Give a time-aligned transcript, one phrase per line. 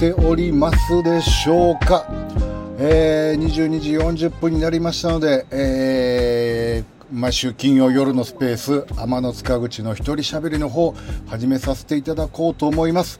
[0.00, 2.06] ておりますでしょうか、
[2.78, 10.94] えー、22時40分になりましたので、えー毎週金曜夜のスペース天の塚口の一人喋りの方
[11.26, 13.18] 始めさせていただこうと思います、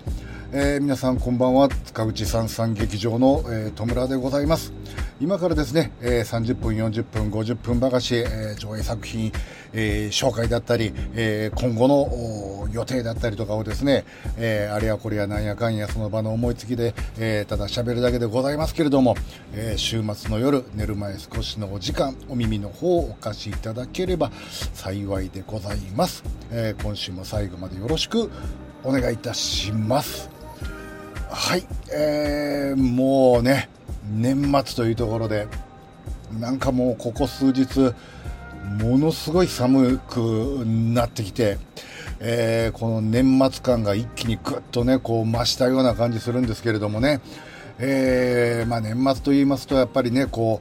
[0.52, 1.68] えー、皆さんこんばんは。
[1.68, 4.72] 塚口三三劇場の、えー、戸村でございます。
[5.20, 9.30] 今からですね、えー、30分40分50分ばかし、えー、上映作品、
[9.72, 14.04] えー、紹介だったり、えー、今後の予定だったりとかをですね、
[14.38, 19.14] えー、あれやこれやなんやかんやその場の思いつきで、えー、ただ喋るだけでございますけれども、
[19.54, 24.32] えー、週末の夜寝る前少しのお時間お耳の方をお貸しいただければ
[24.74, 28.32] 幸いでございます、えー、今週も最後までよろしく
[28.82, 30.39] お願いいたします。
[31.32, 33.68] はい、えー、もうね
[34.10, 35.46] 年末というところで
[36.40, 37.94] なんかもうここ数日
[38.82, 40.18] ものすごい寒く
[40.66, 41.58] なってきて、
[42.18, 47.20] えー、この年末感が一気にぐっとねこう増したような感じするんですけれどもね、
[47.78, 50.60] えー、まあ、年末と言いますとやっぱりねこ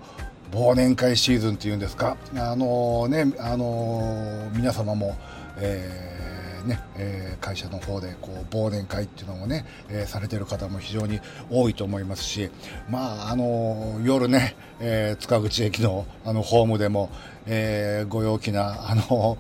[0.54, 5.18] う忘年会シーズンっていうんですかあのー、ねあの皆様も、
[5.58, 12.50] えーね、えー、会社の方でこう忘年会っていうのもね、えー、されてる方も非常に多いと思いますし、
[12.90, 17.10] まああの夜ね、えー、塚口駅のあのホームでも、
[17.46, 19.38] えー、ご陽気なあの、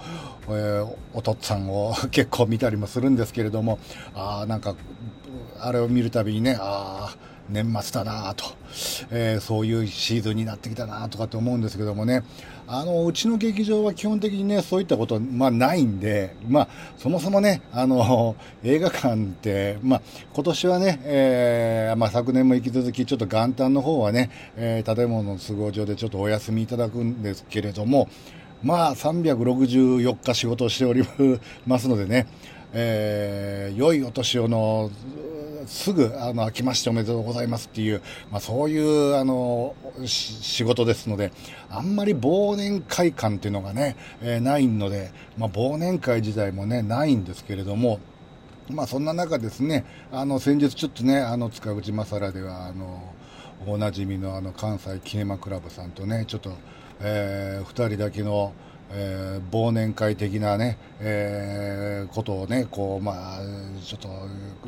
[0.48, 3.80] えー、お父っつぁんを 結構見たりもするんですけれども
[4.16, 4.76] あなんか
[5.60, 8.46] あれを見るたびにねああ年末だなと、
[9.12, 12.24] えー、そういうシーズンになってきたなとかって思うんですけどもね、
[12.68, 20.02] あの、うちの劇場は基本的にね、そういったこと、まあないんで、まあ、そもそもね、あの、映画館って、まあ、
[20.34, 28.08] 今年はね、えー、まあ昨年も引き続きちょっと元旦の方はね、えー、建物の都合上でちょっとお休みいただくんですけれども、
[28.62, 31.04] まあ364日仕事をしており
[31.66, 32.28] ますのでね、
[32.74, 34.92] えー、良いお年をの
[35.70, 39.76] すぐ、あの、明けましておめでとうございますっていう、まあ、そういう、あの、
[40.06, 41.32] 仕事ですので、
[41.70, 48.00] あんまり忘年会感っていうのがね、えー、ないので、まあ、忘年会自体もね、ないんですけれども、
[48.70, 53.14] まあ、そんな中ですね、あの、先日ちょっとね、あの、塚口正良では、あの、
[53.68, 56.54] おなじみのあの、関西キネマクラブさんとね、ちょっと、
[57.02, 58.54] えー、二人だけの、
[58.92, 63.40] えー、忘年会的なね、えー、ことをね、こう、まあ、
[63.84, 64.10] ちょっと、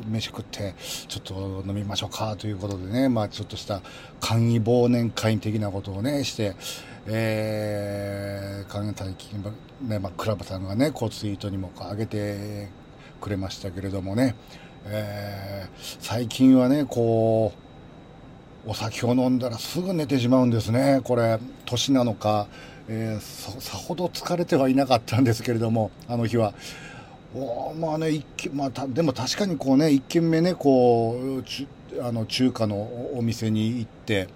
[0.08, 0.74] 飯食って、
[1.08, 3.80] ちょっと飲みましょうかということでね、まあ、ちょっとした
[4.20, 6.54] 簡易忘年会的なことをね、して、
[7.06, 9.04] えー、関西
[9.82, 12.68] ね、まあ、クラブさんがね、こう、ツイートにも上げて
[13.20, 14.36] くれましたけれどもね、
[14.84, 17.52] えー、最近はね、こ
[18.66, 21.00] う、お酒を飲んだらすぐ寝てしまうんですね。
[21.02, 22.46] これ、年なのか、
[22.88, 26.54] えー、さほど疲れてはいなかったんですけれどもあの日は。
[27.34, 32.76] おまあね一まあ、でも確かにこうね1軒目ねこうあの中華の
[33.14, 34.28] お店に行って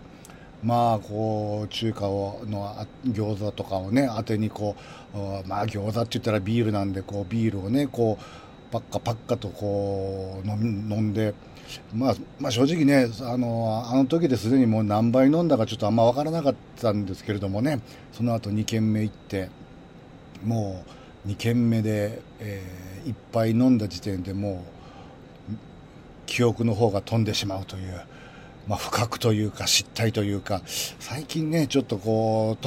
[0.62, 2.75] まあこう中華をの
[3.07, 4.77] 餃子とかをね当てにこ
[5.15, 11.34] うまあ餃子って言ったらビールなんでこうビールをねこうパッカパッカとこう飲んで。
[11.94, 17.81] まあ、まあ、正直ねあのあの時ですでにもう何杯飲んだかちょっとあんま分からなかったんですけれどもね
[18.12, 19.50] その後2軒目行って
[20.44, 20.84] も
[21.27, 24.65] う2軒目で、えー、1杯飲んだ時点でも
[25.50, 25.54] う
[26.27, 28.00] 記憶の方が飛んでしまうという。
[28.66, 32.66] まあ、不覚というか失態というか最近ねちょっとこう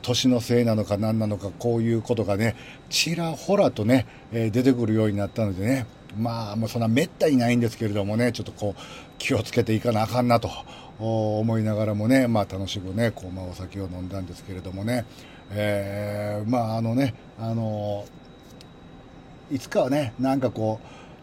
[0.00, 2.56] 年のせいなのか何なのかこういうことがね
[2.88, 5.86] ちらほらとね、えー、出てくるようになったのでね
[6.18, 8.82] まあもうそんなめったにないんですけれどもねちょっとこう
[9.18, 10.50] 気をつけていかなあかんなと
[10.98, 15.04] 思いながらもねまあ楽しくねこう、まあ、お酒を飲んだんですけれどもね、
[15.50, 18.04] えー、まああのねあの
[19.50, 20.80] いつかはねなんかこ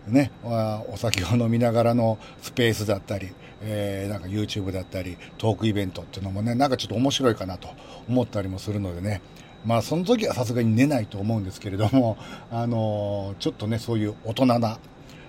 [0.07, 3.31] うねお酒を飲みながらのスペースだったり
[3.65, 7.69] えー、なんか YouTube だったりトークイベントっていうのもねなんかちょっと面白いかなと
[8.09, 9.21] 思ったりもするのでね。
[9.65, 12.17] まあその時はさすがに寝ないと思うんですけれども、
[12.51, 14.79] あのちょっとね、そういう大人な、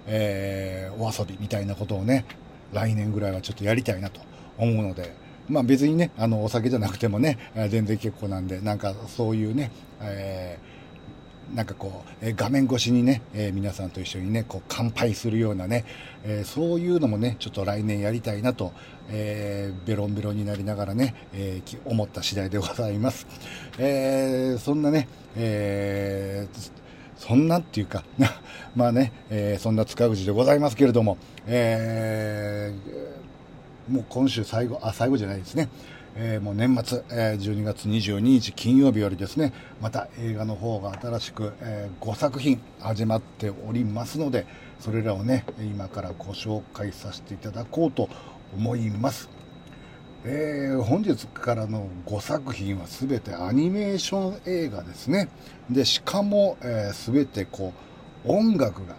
[0.07, 2.25] えー、お遊びみたいなことをね、
[2.73, 4.21] 来年ぐらいはちょっとやりたいなと
[4.59, 5.15] 思うので、
[5.49, 7.39] まあ別にね、あの、お酒じゃなくてもね、
[7.69, 9.71] 全然結構なんで、なんかそういうね、
[10.01, 10.74] えー
[11.53, 15.85] なんかこう、え画面越しにね、えー、皆さんと一緒にね、こう乾杯するようなね、
[16.25, 18.73] えー、そういうのもね、ちょっと来年やりたいなと、
[19.11, 23.27] えー、ベロンベロンになりながらね、え思った次第でございます。
[23.79, 26.49] えそんなね、え
[27.17, 28.05] そんなっていうか、
[28.75, 32.73] まあね、えそんな塚口でございますけれども、え
[33.89, 35.69] もう今週最後、あ、最後じゃないですね。
[36.17, 44.47] えー、もう年末、えー、12月22日金曜日よりですね、また映画の方が新しく、えー、5作品始まっておりますので、
[44.79, 48.09] それらをね今からご紹介させていただこうと
[48.55, 49.29] 思います。
[50.27, 55.29] えー、本日からの5作品は全てアニメーション映画ですね。
[55.69, 57.75] で、しかも、えー、全てこ
[58.25, 58.95] う、音楽が、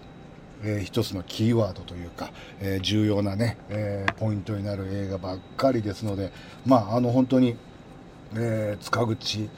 [0.65, 6.31] えー、一つのキーワードというか、えー、重要なね、えー、ポイントになる映画ばっかりですので、
[6.65, 7.55] まあ、あの、本当に、
[8.33, 9.49] えー、塚口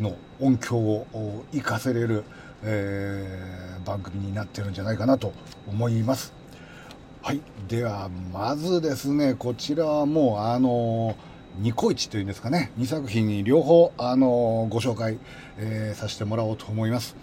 [0.00, 2.24] の音響を活かせれる、
[2.64, 5.32] えー、番組になってるんじゃないかなと
[5.68, 6.34] 思います。
[7.22, 7.40] はい。
[7.68, 11.16] では、まずですね、こちらはもう、あの
[11.58, 15.18] ニコイチというんですかね、2作品に両方、あのご紹介、
[15.58, 17.16] えー、させてもらおうと思います。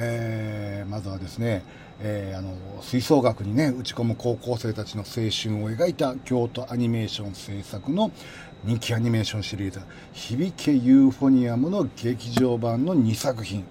[0.00, 1.62] えー、まずはですね、
[2.00, 8.12] えー、あの吹奏楽にね打ち込む高校生たちの青春を描いた京都アニメーション制作の
[8.64, 9.80] 人気アニメーションシリーズ
[10.12, 13.64] 「響けユーフォニアム」の劇場版の2作品、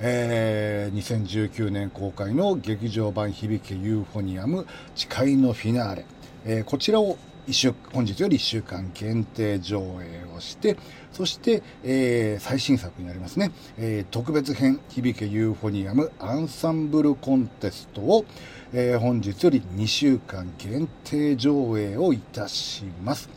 [0.00, 6.06] えー、2019年公開の劇場版「響けユーフォニアム誓いのフィナーレ」
[6.44, 7.18] えー、こちらを
[7.52, 10.76] 週本日より1週間限定上映をして、
[11.12, 18.24] そして、えー、最新作になりますね、えー、特別編響けユーフォニアムアンサンブルコンテストを、
[18.72, 23.28] えー、本日より2週間限定上映をいたします。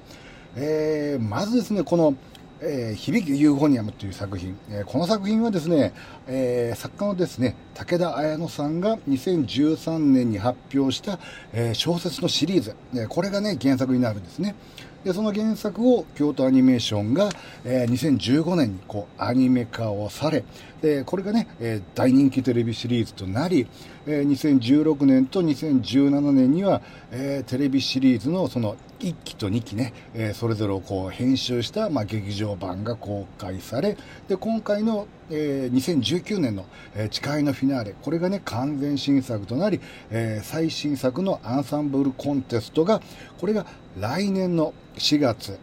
[0.56, 2.16] えー、まずですね、この、
[2.64, 5.94] えー、響きユーフォニアムという作品、えー、この作品はですね、
[6.28, 11.20] えー、作家のですね、武田綾乃さんが2013年に発表した、
[11.54, 14.56] えー、小説のシリーズ、えー、これがね、原作になるんですね。
[15.04, 17.30] で、その原作を京都アニメーションが、
[17.66, 20.44] えー、2015年にこうアニメ化をされ、
[20.82, 23.68] で、これがね、えー、大人気テレビシリーズとなり、
[24.06, 26.82] えー、2016年と2017年には、
[27.12, 39.82] えー、テレビシリーズのその1期と2期ね、えー、それぞれをこう編集した、まあ、劇場版が公開され、で、今回の、えー、2019年の、えー、誓いのフィナーレ、これがね、完全新作となり、
[40.12, 43.02] えー、最新作のアンサンブルコンテストが、
[43.40, 43.66] これが
[44.00, 45.60] 来年の4月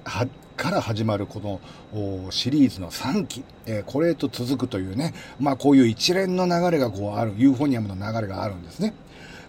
[0.56, 8.94] から始まるこのシリーズの3期、えー、これと続くというね、まあこういう一連の流れがこうある、ユーフォニアムの流れがあるんですね。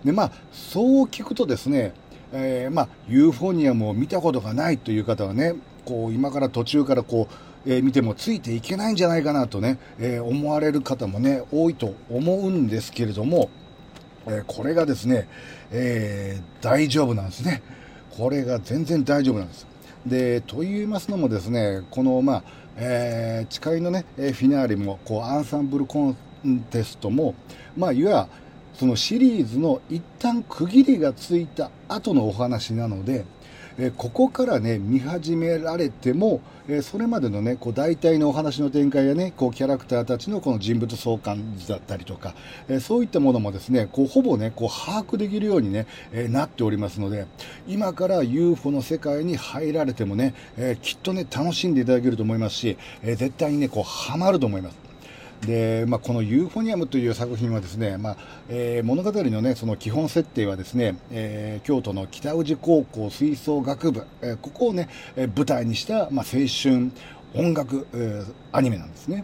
[0.04, 1.94] で、まあ、そう聞くとですね、
[2.32, 5.56] えー、まあ、ユーフォニアムを見たことがないという方はね、
[5.86, 7.28] こう、今から途中からこ
[7.66, 13.50] う、えー、見てもついていけないんじゃないかなとね、えー、思われる方もね、多いと思うんですけれども、
[14.28, 15.28] えこれがですね、
[15.72, 17.64] え大丈夫なんですね。
[18.18, 19.68] これが全然大丈夫なんです。
[20.06, 22.44] で、と言いますのもですね、この、まあ、
[22.78, 26.16] え、誓いのね、フィナーレも、こう、アンサンブルコ
[26.46, 27.36] ンテストも、
[27.78, 28.32] まあ、いわゆる、
[28.80, 33.26] そのシリーズの一旦区切りがついた後のお話なので、
[33.78, 36.40] えここからね、見始められても、
[36.70, 42.36] えそれまでのね、こう大体のお話の展開やね、こうキャラクターたちのこの人物相関図だったりとか、
[42.70, 47.28] えそういったものもですね、こうほぼね、こう把握できるようにね、えなっておりますので、
[47.68, 54.89] 今から UFO の世界に入られてもね、えきっとね、楽しんでいただけると思いますし、え絶対にね、こうハマると思います。
[55.42, 58.18] で、まあ、このユーフォニアムという作品はですね、まあ
[58.50, 66.92] えー、物語のね、その基本設定はですね、えー、京都の北宇治高校吹奏楽部、えー、ここをね、え舞台にした、まあ、青春
[67.34, 69.24] 音楽、えアニメなんですね。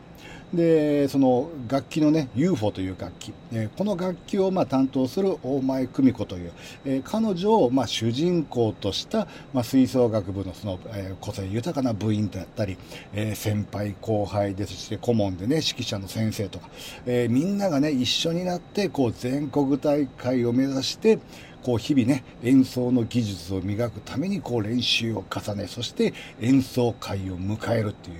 [0.56, 6.52] で、その楽器のね、UFO という楽器、えー、この楽器をまあ担当する大前久美子という、
[6.86, 12.78] えー、彼女をまあ主人公とした、まあ、吹奏楽部のその、えー、個性豊かな部員であったり、
[13.14, 16.70] えー、先輩後輩ですし、顧問でね、指揮者の先生とか、
[17.06, 21.20] えー、みんながね、一緒になって、こう全国大会を目指して、
[21.66, 28.18] こう日々ね、演奏の技術を磨くためにこう練習を重ね、そして演奏会を迎えるっていう、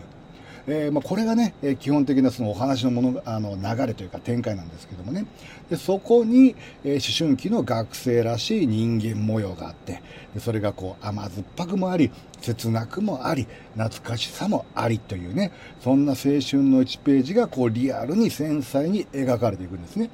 [0.68, 5.26] えー、まあ、これがね、え基本的なそのお話のものあの流れというか展開なんですけどもね
[5.70, 10.02] でそこに、え、思春期の学生らしい人間模様があって
[10.34, 20.10] でそれがこう甘酸っぱくもあり切なくもあり懐かしさもありというねそんな青春の1ページがこうリアルに繊細に描かれていくんですね。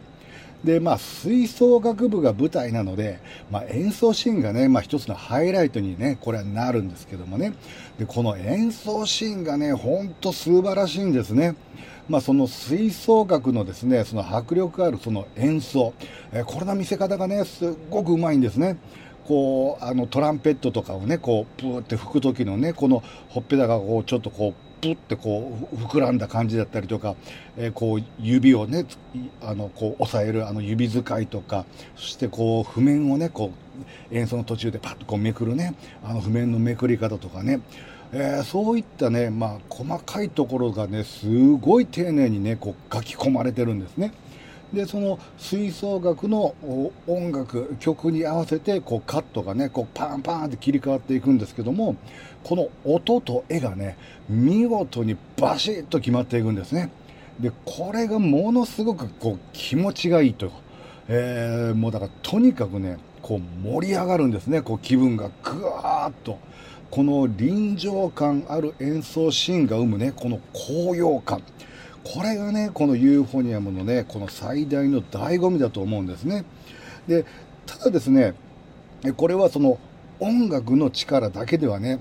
[0.64, 7.54] で、まあ、吹奏楽部が舞台なので、まあ、演奏シーンがね、まあ、一つのハイライトにね、これはなるんですけどもね。
[7.98, 11.56] で、この演奏シーンがね、ほんと素晴らしいんですね。
[12.08, 15.94] まあ、その吹奏楽のですね、その迫力あるその演奏、
[16.32, 18.78] えー、これの見せ方がね、すっごくうまいんですね。
[19.26, 27.16] こう、あの、トランペットとかをね、こう、プーって吹く時のね、このほっぺたがこう、ちょっとこう、プってこう膨らんだ感じだったりとか、
[27.58, 28.86] えー、こう指をね
[29.42, 33.52] あのこう押さえるあの指使いとかそしてこう譜面をねこ
[34.12, 37.62] う演奏の途中でパッとこうめくるねあの譜面のめくり方とかね
[38.14, 44.12] えー、そういったね、まあ、細かいところがね、すごい丁寧にね、こう書き込まれてるんですね。
[44.74, 46.56] でその吹奏楽の
[47.08, 51.96] 音楽曲に合わせてこうカットがねこうパンパンって切り替わっていくんですけども
[52.44, 53.98] この音と絵がね
[54.30, 56.92] 見事にバシッと決まっていくんですね。
[57.40, 60.58] でこれがものすごくこう気持ちがいいというか、
[61.08, 64.62] えー、もうだからとにかくねこう盛り上がるんですね。
[64.62, 66.40] こう気分がぐわーっと。
[66.90, 71.42] この臨場感ある演奏シーンが生むねこの高揚感。
[72.04, 76.44] これがねこのユーフォニアムのねこの最大の醍醐味だと思うんですね。
[77.08, 77.26] で
[77.66, 78.34] ただですね
[79.16, 79.80] これはその
[80.20, 82.00] 音楽の力だけではね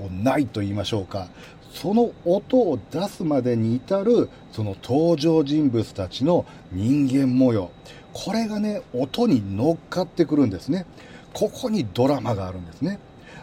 [0.00, 1.28] こうないと言いましょうか。
[1.74, 7.70] その音を出すまでに至るその登場人物たちの人間模様。
[8.12, 10.86] これがね音に乗っかってくるんですね。
[11.32, 12.98] ここにドラマがあるんですね。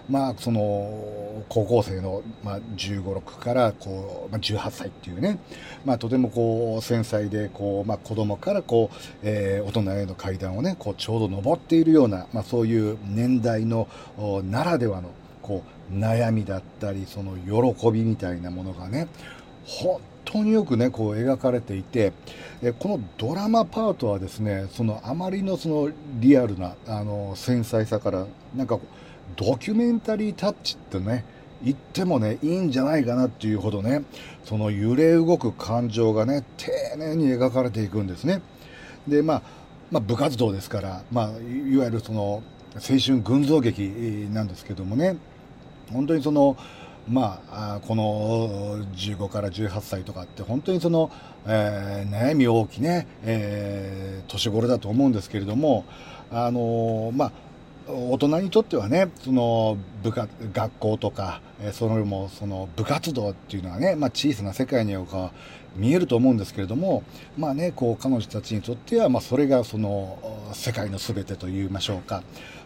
[0.09, 5.37] まあ、その高校生の、まあ、15、6からこう、まあ、18歳っていうね、
[5.83, 13.89] まあ、とてもこう繊細でこう、まあ、子供からこう、えー、大人への階段をねこうちょうど登っているような、まあ、そういう年代の
[14.45, 15.09] ならではの
[15.41, 19.07] こう悩みだったりその喜びみたいなものがね
[19.65, 22.13] 本当によくねこう描かれていて
[22.79, 25.89] このドラマパートはですねそのあまりのその
[26.19, 28.25] リアルなあの繊細さから
[28.55, 28.79] なんか
[29.35, 31.25] ドキュメンタリータッチってね
[31.63, 34.03] 言ってもねいいんじゃないかなっていうほどね
[34.43, 38.41] その揺れ動く感情がね丁寧に描かれていくんですね。
[39.07, 39.41] でまあ
[39.89, 42.43] まあ、部活動ですから、まあ、いわゆるその
[42.75, 45.17] 青春群像劇なんですけどもね
[45.91, 46.57] 本当にその
[47.09, 51.09] まあ、この15から18歳とかって本当にその、
[51.45, 55.85] えー、悩み大きね、えー、年頃だと思うんですけれども、
[56.31, 57.31] あのー、まあ、
[57.89, 65.31] 大人にとってはね、その部活、学校とか、えそれもその部活動っていうのはね、まあ小さな世界には
[65.77, 67.03] 見えると思うんですけれども、
[67.37, 70.19] まあね、こう彼女たちにとっては、まあそれがその
[70.51, 72.23] 世界の全てと言いましょうか。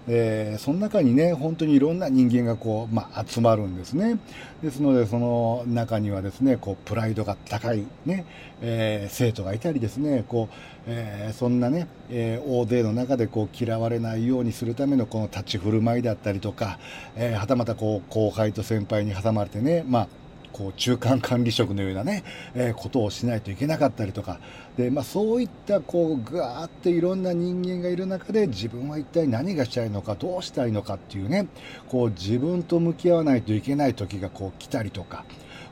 [0.08, 4.20] え、その中にね、本当にいろんな人間がこう、まあ、集まるんですね。
[4.64, 8.26] ですので、その中にはですね、こう、プライドが高いね、
[8.62, 10.56] えー、生徒がいたりですね、こう、
[10.88, 16.80] えー、そんなね、え大勢の中でこう、嫌われないようにするためのこの立ち振る舞いだったりとか、
[17.16, 20.08] えはたまたこう、後輩と先輩に挟まれてね、まあ、
[20.52, 24.40] こう中間管理職のようなね、えー、ことをしないといけなかったりとか
[24.78, 31.48] で、まあ、そういったこうぐわーっていろんな人間がいる中で自分は一体何がしたいのかどうしたいのかっていうね
[31.90, 35.26] こう自分と向き合わないといけない時がこう来たりとか。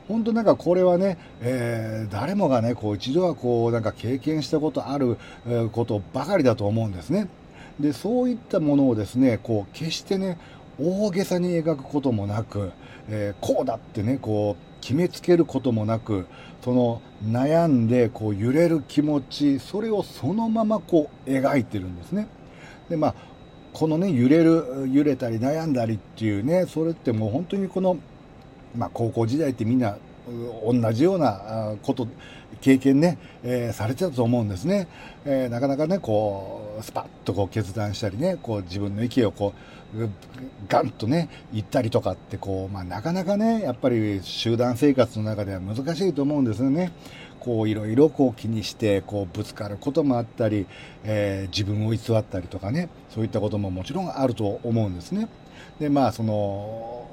[0.08, 5.16] 本当なんかこれはね、えー、誰もがね、こう一度はこうなんか経験したことある
[5.70, 7.28] ことばかりだと思うんですね。
[7.78, 10.36] で、そういったものをですね、こう決してね、
[10.80, 12.72] 大げさに描くこともなく、
[13.08, 16.26] えー、こうだってね、こう決めつけることもなく
[16.62, 22.28] その悩んでこう揺れる気持ちそれをそのままこう描いてるんですね。
[22.88, 23.14] でまあ
[23.72, 27.98] このね揺れる揺れたり悩んだりっていうねそれってもう本当にこの、
[28.76, 29.96] まあ、高校時代ってみんな
[30.64, 32.06] 同じようなこと
[32.60, 34.88] 経験ね、えー、されてたと思うんですね、
[35.24, 39.54] えー、なかなかねこうスパッとこう決断したりねこう自分の意見をこ
[39.96, 40.08] う
[40.68, 46.92] ガンとね言ったりとかってこう、まあ、なかなかねやっぱり集団生活の中では難しいと思うんですよね。
[47.40, 50.66] こういろいろこう気にしてこうぶつかることもあったり、
[51.04, 55.28] えー、自分を偽ったりとかねそういったことももちろんあると思うんですね。
[55.80, 57.08] でまあその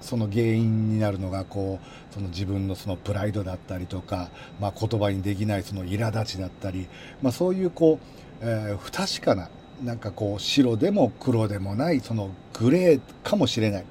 [0.00, 6.88] その原因になるのがこうその自分のそのプライドだったりとか、まあ、言葉にできないその苛立ちだったり、
[7.22, 9.50] まあ、そういうこう、えー、不確かな
[9.82, 13.84] なんかこう白でも黒でもないそのグレーかもしれない。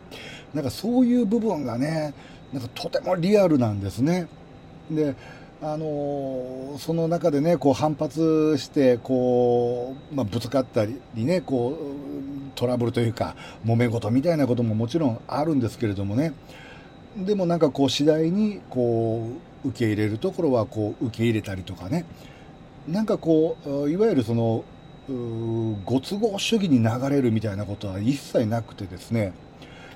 [0.54, 2.14] なんかそういう部分がね
[2.52, 4.28] なんかとてもリアルなんですね。
[4.90, 5.16] で
[5.62, 11.76] あのその中でねこう反発してこう、まあ、ぶつかったりねこう
[12.56, 16.34] トラブルというか揉め事みたいなことももちろんあるんですけれどもね。
[17.18, 19.28] でもなんかこう次第にこ
[19.66, 22.06] う受け入れるところはこう受け入れたりとかね。
[22.88, 24.64] なんかこういわゆるその
[25.86, 29.34] ご都合主義に流れるみたいなことは一切なくてですね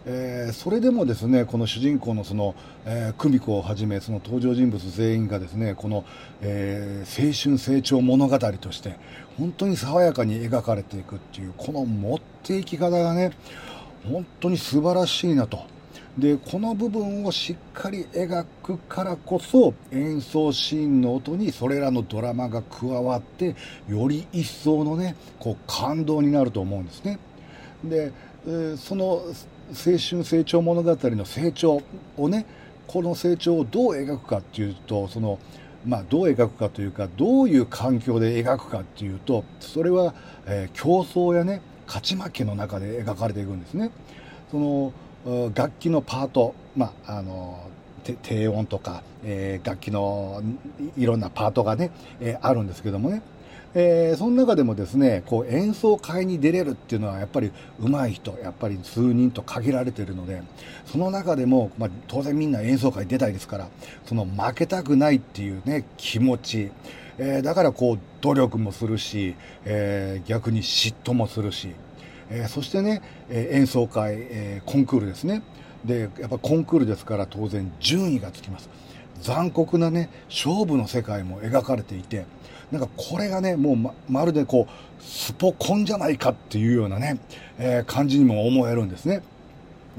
[0.05, 6.03] えー、それでもですねこの主人公のその、えー、久美子をはじめその登場人物全員がですねこの、
[6.41, 8.97] えー、青春成長物語として
[9.37, 13.31] 本当に爽やかに描かれていくっていうこの持っていき方がね
[14.05, 15.72] 本当に素晴らしいなと。
[16.17, 23.55] でこの部分をしっかり描くからこそ演奏シーンの音にそれらのドラマが加わって
[23.87, 27.19] より一層のねこう感動になると思うんですね。
[27.83, 28.11] で、
[28.77, 29.23] その
[29.69, 31.81] 青春成長物語の成長
[32.17, 32.45] をね
[32.85, 35.39] この成長をどう描くかっていうとその
[35.85, 40.13] まあ、どう描くかというかどういう環境で描くかっていうとそれは、
[40.45, 43.91] えー、競争やね勝ち負けの中で描かれていくんですね。
[44.49, 44.93] その
[45.55, 47.69] 楽器のパート、まあ、あの
[48.03, 50.41] 低音とか、えー、楽器の
[50.97, 53.21] いろんなパートがね、えー、あるんですけどもね、
[53.75, 60.43] えー、その中でもですねこう演奏会に出れるっていうのはやっぱり上手い人やっぱり数人と限られているので
[60.85, 63.67] その中でも、まあ、当然みんな演奏会出たいですから
[64.05, 66.71] その負けたくないっていうね気持ち、
[67.17, 71.73] えー、だからこう努力もするし、えー、逆に嫉妬もするし、
[72.29, 75.43] えそしてね、え演奏会、えコンクールですね。
[75.85, 78.69] でやっぱコンクールですから当然順位がつきます。
[79.21, 82.25] 残酷なね勝負の世界も描かれていて
[82.71, 87.19] なんかこれがねもうままるでこうスポコンじゃないかっていうようなね、
[87.57, 89.21] えー、感じにも思えるんですね。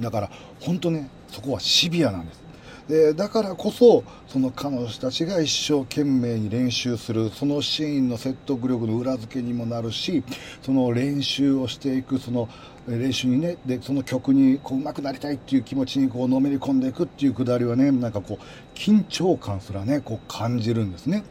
[0.00, 2.43] だから本当ねそこはシビアなんです。
[2.88, 10.22] でだからこそその彼女たちが一生懸命に練習するそのシーンの説得力の裏付けにもなるし
[10.62, 12.48] その練習をしていくその
[12.86, 21.24] 練習にねでその曲にこう上手くなりたいっていう気持ちにこうのめり込んでいくっていうくだりはねなんかこう緊張感すらねこう感じるんですね。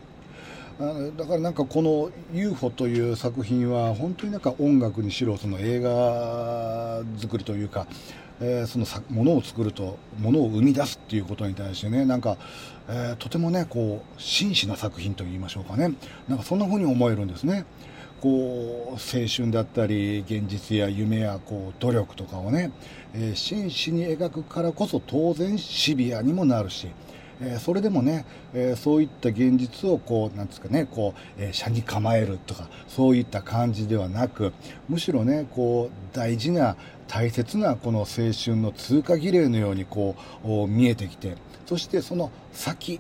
[0.80, 7.86] だからなんかこの UFO という作品は本当になんか音楽にしろその映画作りというか
[8.46, 12.38] えー、そのものを作るとものを生み出すっていうことに対してねなんか、
[12.90, 15.94] えー、とてもねこう真摯な作品といいましょうかね
[16.28, 17.66] なんかそんな風に思えるんですね。
[18.20, 22.72] こう青春だったり現実や夢やこう努力とかをね、
[23.14, 26.88] えー、真摯に描くからこそ当然シビアにもなるし、
[27.42, 34.54] えー、それでもね、えー、そういった現実をこうなんですかねこう、えー、に構えるとかそういった感じではなく
[34.88, 36.78] むしろねこう大事な
[37.14, 41.36] 大切なこの青春の通過儀礼のようにこう見えてきて
[41.68, 43.00] そしてその先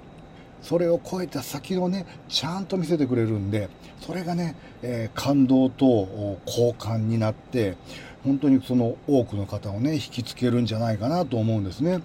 [0.62, 3.70] それを超えた先をねちゃんと見せてくれるんで
[4.01, 7.75] それがね、えー、感動と交換になって
[8.24, 12.01] 本当にその多くの方をね引きつけるんじゃないかなと思うんですね。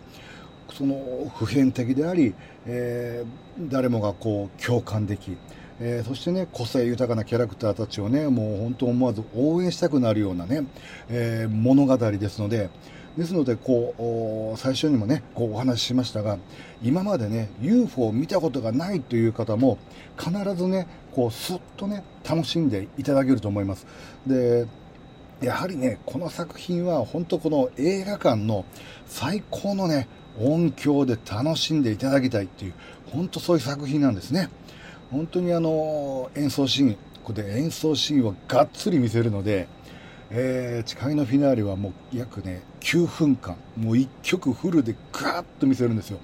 [0.72, 2.34] その普遍的であり、
[2.66, 5.36] えー、誰もがこう共感でき、
[5.80, 10.64] えー、そしてね個性豊かなキャラクターたちをねもう本当思わず応援したくなるようなね、
[11.08, 12.70] えー、物語ですので
[13.16, 16.38] ですのでこう最初にもねこうお話ししましたが
[16.82, 19.78] 今までね UFO を見たことがないという方も
[20.16, 23.86] 必ずねこうすっとね楽しんでいただけると思います。
[24.26, 24.66] で
[25.40, 28.64] やはりねこの作品は本当この映画館の
[29.06, 30.08] 最高のね
[30.40, 32.74] 音響で楽しんでいただきたいっていう
[33.10, 34.48] 本当そういう作品なんですね。
[35.10, 39.68] 本当にあの演奏シーンここで演奏シーンをがっつり見せるので、
[40.30, 46.18] えー、誓いのフィナーレはもう約ね9分間もう1曲フルでガーッと見せるんですよ。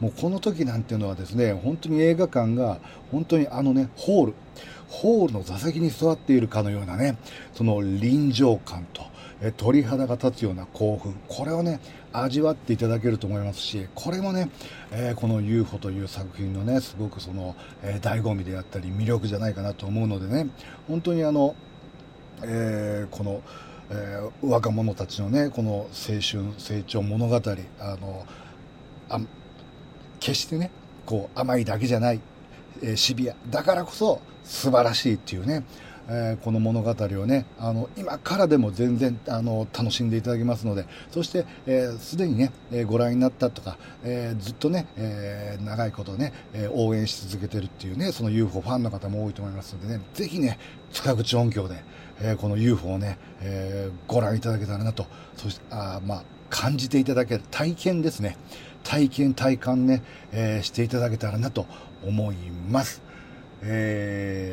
[0.00, 2.78] もうこの時なんていうのはですね本当に映画館が
[3.12, 4.34] 本当にあのねホール
[4.88, 7.18] ホールの座席に座っているかのようなね
[7.54, 9.02] その臨場感と
[9.42, 11.80] え鳥肌が立つような興奮これをね
[12.12, 14.50] 味わっていただけると思いますしこれもね、
[14.90, 20.48] えー、この UFO という作品のねすごくその、えー、醍醐味であったり魅力じゃないかなと思うのでね
[20.88, 21.54] 本当にあの、
[22.42, 23.42] えー、この、
[23.90, 28.26] えー、若者たちのねこの青春成長物語あの
[29.08, 29.20] あ
[30.20, 30.70] 決してね
[31.06, 32.20] こう甘いだけじゃない、
[32.82, 35.64] え、シビアだからこそ素晴らしいっていうね
[36.08, 41.46] えー、この物語をねあの今からでも全然あの楽しんでいただけますのでそして
[41.98, 50.58] すで、ー、にね、えー、ご覧になったとか、えずっとね、え長いことね、え応援し続けてるっていうねその UFO ファンの方も多いと思いますのでねぜひね
[50.92, 51.82] 塚口音響で、
[52.20, 58.36] えこの UFO をね、えご覧いただけたらなとそしてあまあ感じていただける体験ですね
[58.84, 61.66] 体験体感ね、えしていただけたらなと
[62.04, 62.36] 思い
[62.70, 63.02] ます。
[63.62, 64.51] えー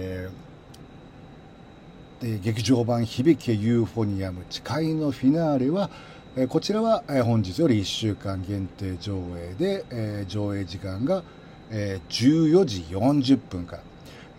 [2.22, 5.90] え劇場版「響けユーフォニアム誓いのフィナーレは」
[6.36, 11.24] えこちらはえ本日より1週間限定上映でえ上映時間が
[11.72, 13.84] え14時40分から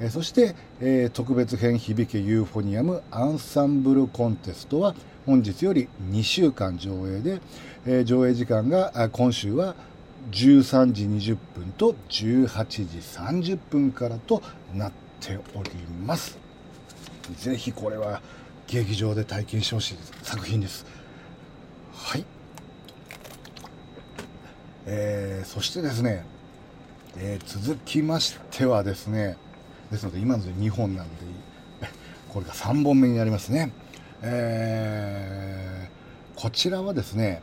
[0.00, 7.40] えそしてえ特別編「響けユーフォニアムアンサンブルコンテスト」は本日より2週間上映で
[7.86, 9.74] え上映時間が今週は
[10.32, 14.42] 13時20分と18時30分からと
[14.74, 15.70] なっており
[16.06, 16.39] ます。
[17.36, 18.20] ぜひこれは
[18.66, 20.86] 劇場で体験してほしい作品です。
[21.92, 22.24] はい。
[24.86, 26.24] えー、そしてですね、
[27.16, 29.36] えー、続きましてはですね
[29.90, 31.12] ですので今ので2本なんで
[32.32, 33.72] これが3本目になりますね。
[34.22, 37.42] えー、こちらはですね、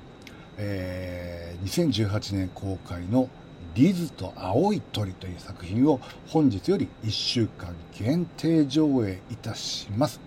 [0.57, 3.29] えー、2018年公開の
[3.77, 10.19] リズと青い鳥という作品を本日より1週間限定上映いたします。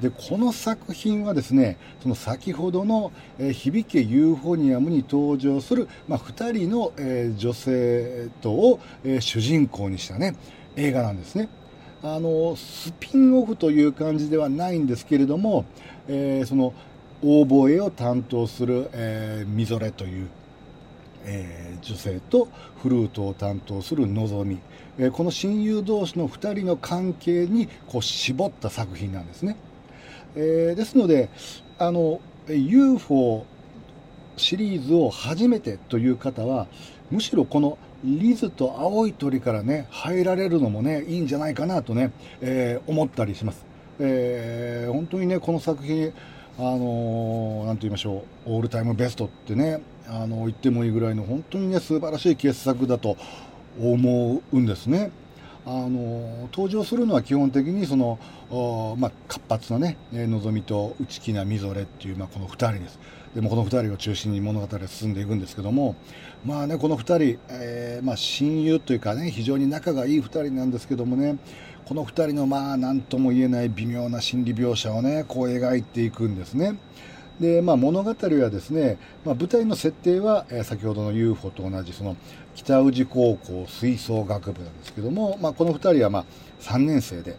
[0.00, 3.10] で、この作品はですね、その先ほどの、
[3.40, 10.36] えー、響けユーフォニアムに登場する、まあ、2人の、えー、女性とを、えー、主人公にしたね、
[10.76, 11.48] 映画なんですね。
[12.04, 15.64] あの、スピンオフという感じではないんですけれども、
[16.06, 16.72] えー、その、
[17.24, 20.28] オーボエを担当する、えー、みぞれという、
[21.24, 22.48] えー、女性と
[22.82, 24.58] フルートを担当するのぞみ、
[24.98, 29.56] えー、この親友同士の2人の関係にこう絞った作品なんですね。
[30.34, 31.28] えー、ですので
[31.78, 33.46] あの UFO
[34.36, 36.66] シリーズを初めてという方は
[37.10, 43.64] むしろこのリズと青い鳥からね入られるのもねいいんじゃないかなとね、えー、思ったりします、
[44.00, 46.12] えー、本当にねこの作品
[46.58, 49.80] あのー、て言いましょうオールタイムベストってね
[50.14, 53.16] あの言ってもいいぐらいの本当にね素晴らしい傑作だと
[53.80, 55.10] 思うんですね
[55.64, 58.18] あの登場するのは基本的にその、
[58.98, 62.98] まあ、活発なねのぞみと内気なみぞれっていう、まあ、この2人です
[63.34, 65.96] でもこの2人を中心に物語は進んでいくんですけども
[66.44, 67.02] まあねこの2
[67.36, 71.38] 人、えー、まあ、親友というかね非常に仲がいい2人なんですけどもね
[71.86, 76.76] この2人のまあ何とも言えない微妙な心理描写をねこう描いていくんですね。
[77.40, 82.16] で、まあ、物語はですね、まあ、舞台の設定は、え、先ほどの UFO と同じその
[82.54, 86.24] 北宇治高校吹奏楽部なんですけども、まあ、この2人はまあ
[86.60, 87.36] 3年生で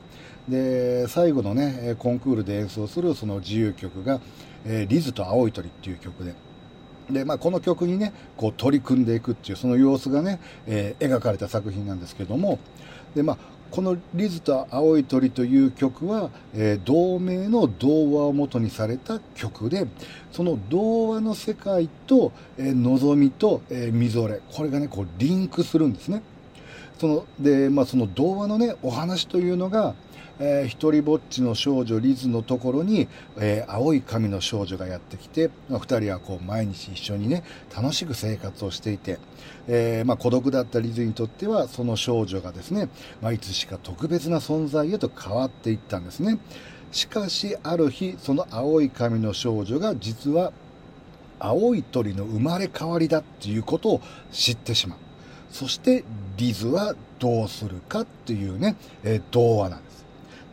[0.47, 4.19] で最後のねコンクールで演奏するその自由曲が
[4.65, 6.33] 「えー、リズと青い鳥」っていう曲で。
[7.09, 12.59] でまあ、この曲にねこう取り組んでいくっていうその様子がね、えー、描かれた作品なんですけども
[13.13, 13.37] で、まあ、
[13.73, 19.87] この「リズと青い鳥」という曲は、えー、同名の童話を元にされた曲で
[20.31, 26.21] その童話の世界と、えー、望みと、えー、みぞれこれがねこうリンクするんですね。
[26.99, 29.95] そので、まあ、その童話のねお話というのが
[30.39, 37.43] えー、一人ぼっちの少女リズのところに、えー、青い髪の少女がやってきて、まあ、2人はこう毎日一緒にね
[37.75, 39.19] 楽しく生活をしていて、
[39.67, 42.89] えー、まあ、孤独だったリズにとってはその少女がですね、
[43.21, 46.39] まあ、いつしか特別な存在へと変わっていったんですね。
[46.91, 50.53] しかしある日その青い髪の少女が実は
[51.39, 54.99] 青い鳥の生まれ変わりだっていうことを知ってしまう。
[55.51, 56.03] そして
[56.37, 59.92] リズはどうするかっていうね、えー、童話なんです。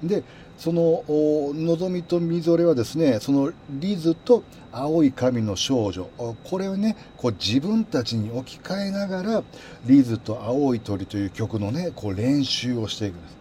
[0.03, 0.23] で
[0.59, 6.09] そののぞみとみぞれはですねそのリズと青い髪の少女。
[6.45, 9.43] これをねこう自分たちに置き換えながら
[9.87, 13.37] リズと青い鳥という曲のねこう練習をしていくんです。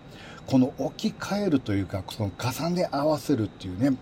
[0.48, 3.98] この置き換えるというかその重ね合わせるっていうね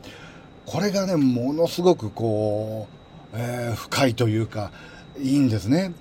[0.65, 2.87] これがねものすごくこ
[3.33, 4.71] う、えー、深いというか
[5.19, 5.93] いいんですね。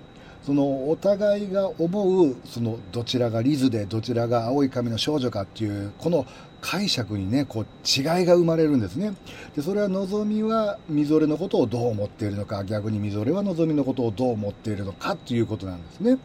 [0.47, 6.25] そのお互いが思うそのどちらがリズでどちらが青い髪の少女かっていうこの
[6.61, 9.15] 解釈にねこう違いが生まれるんですね。
[9.57, 16.19] でそれは望みはみぞれのことをどう思っているのか逆にみぞれは望みのことをどう思っているのかっていうことなんですね。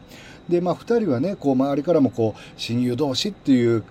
[0.48, 3.82] でまあ2人はねこう周りからもこう親友同士っていう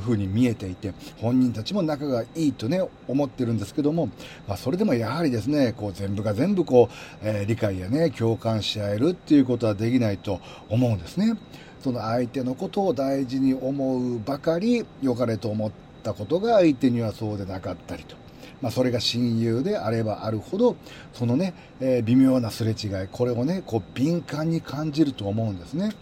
[0.00, 4.06] 風に見えていて本人たちも仲がいいとね思ってるんですけども、
[4.46, 11.36] まあ、それでもやはりですねこう全部が全部こう、えー、理解やね共感し合えるっていうことはできないと思うんですね。
[11.80, 15.70] その相手のことを大事に思うばかり良かれと思っ
[16.02, 18.25] たことが相手にはそうでなかったりと。
[18.62, 20.76] まあ、それが親友であればあるほど
[21.12, 25.92] そのね、えー、微妙なすれ違いこれをねこう敏感に感じると思うんですね。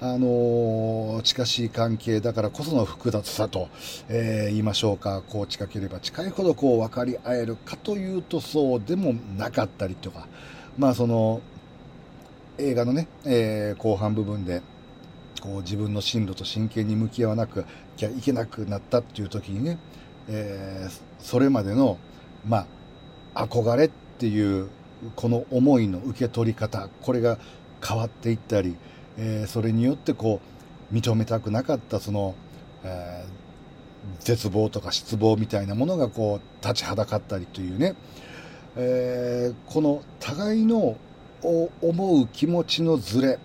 [0.00, 3.68] あのー、近しい関係だからこその複雑さと、
[4.08, 10.26] えー、言いましょうか、こう近ければ近いほどこう分かり合えるかというとそうでもなかったりとか、
[10.76, 11.40] まあその
[12.58, 14.60] 映画のね、えー、後半部分で
[15.40, 17.64] こう自分の進路と真剣に向き合わなく
[17.96, 19.78] きゃいけなくなったっていう時にね、
[20.28, 21.98] えー、それまでの、
[22.46, 22.66] ま
[23.34, 24.68] あ、憧れっていう
[25.16, 27.38] この思いの受け取り方これが
[27.86, 28.76] 変わっていったり、
[29.16, 30.40] えー、それによってこ
[30.90, 32.34] う認めたくなかったその、
[32.84, 37.94] えー、絶望とか失望みたいなものがこう立ちはだかったりというね、
[38.76, 40.96] えー、この互いの
[41.42, 43.38] 思う気持ちのずれ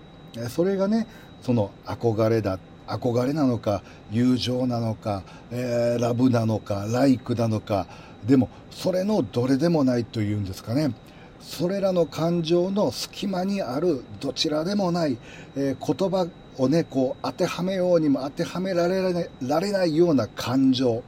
[0.48, 1.08] それがね
[1.42, 7.86] その憧れだっ憧れなのか友情なのか、えー、ラブなのかライクなのか。
[8.26, 10.92] でもそれのどれでもないというんですかね。
[11.40, 15.16] それらの感情の隙間にあるどちらでもない、
[15.56, 21.02] えー、言葉をねこう当てはめようにも当てはめられないられないような感情。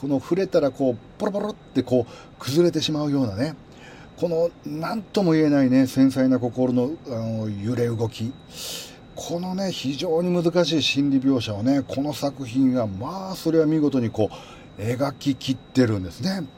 [0.00, 3.54] この触れたらこうポロポロってこう崩れてしまうようなね。
[4.16, 8.32] この何とも言えないね繊細な心のあの揺れ動き。
[9.22, 14.30] このね、非常に難しい心理描写をね、この作品は、まあ、それは見事にこ
[14.78, 16.48] う、描ききってるんですね。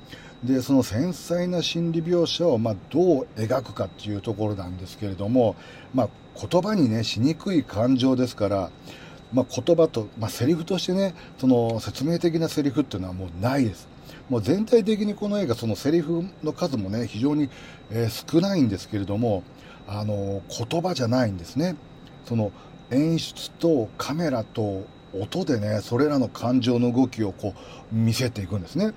[0.45, 5.57] で、その繊細な心理描写を、まあ、どう描くかっていうところなんですけれども、
[5.93, 6.09] まあ、
[6.41, 8.71] 言葉にね、しにくい感情ですから、
[9.33, 13.89] まあ、言葉と、まあ、セリフとしてね、その説明的なセリフっていうのはもうないです。
[14.31, 17.51] もう全体的にこの映画、そのセリフの数もね、非常に、
[17.91, 19.43] えー、少ないんですけれども、
[19.89, 21.75] あの、言葉じゃないんですね。
[22.25, 22.53] その
[22.91, 24.85] 演出とカメラと
[25.19, 27.55] 音でねそれらの感情の動きをこ
[27.93, 28.93] う見せていくんですね。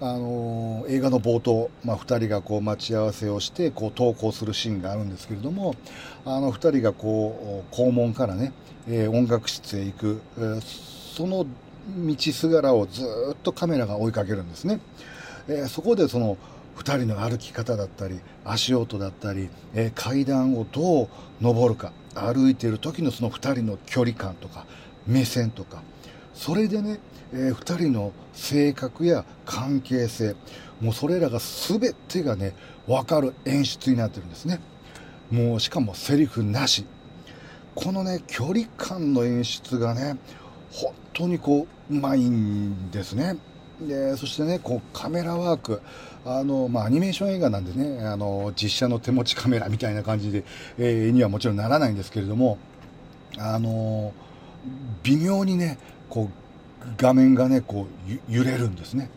[0.00, 5.76] あの映画の冒頭、まあ、2人がこう待ち合わせをしてこう投稿するシーンがあるんですけれども
[6.24, 8.52] あの2人がこう校門からね、
[8.88, 10.60] えー、音楽室へ行く、えー、
[11.16, 11.46] その
[11.96, 14.80] 道すがらをずっとカメラが追いかけるんですね。
[15.48, 16.38] えー、そこでその
[16.76, 21.08] 2人の歩き方だったり足音だったり、え階段をどう
[21.40, 24.66] 登るか歩いている時のその2人の距離感とか
[25.06, 25.82] 目線とか
[26.34, 26.98] それでね、
[27.32, 30.34] えー、2人の性格や関係性
[30.80, 32.54] もうそれらが全てがね
[32.86, 34.60] 分かる演出になってるんですね。
[35.30, 36.84] もうしかもセリフなし。
[37.74, 40.16] このね距離感の演出がね
[40.70, 43.36] 本当にこううまいんですね。
[43.80, 45.80] でそしてねこうカメラワーク
[46.24, 50.44] あの、まあ、アニメーション映画なんでねあの実写の手持ちカメラみたいな感じで、
[50.78, 52.58] えー、にはもちろんならないんですけれども
[53.36, 54.12] あの
[55.02, 56.44] 微妙にねこう
[56.96, 59.10] 画面がねこう揺れるんですね。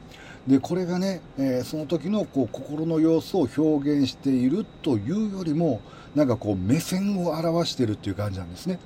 [0.47, 5.81] でこれがね、えー、その時のこう心の様子を表現しているというよりも
[6.15, 8.79] なんかこう目線を表しているっていう感じなんですね。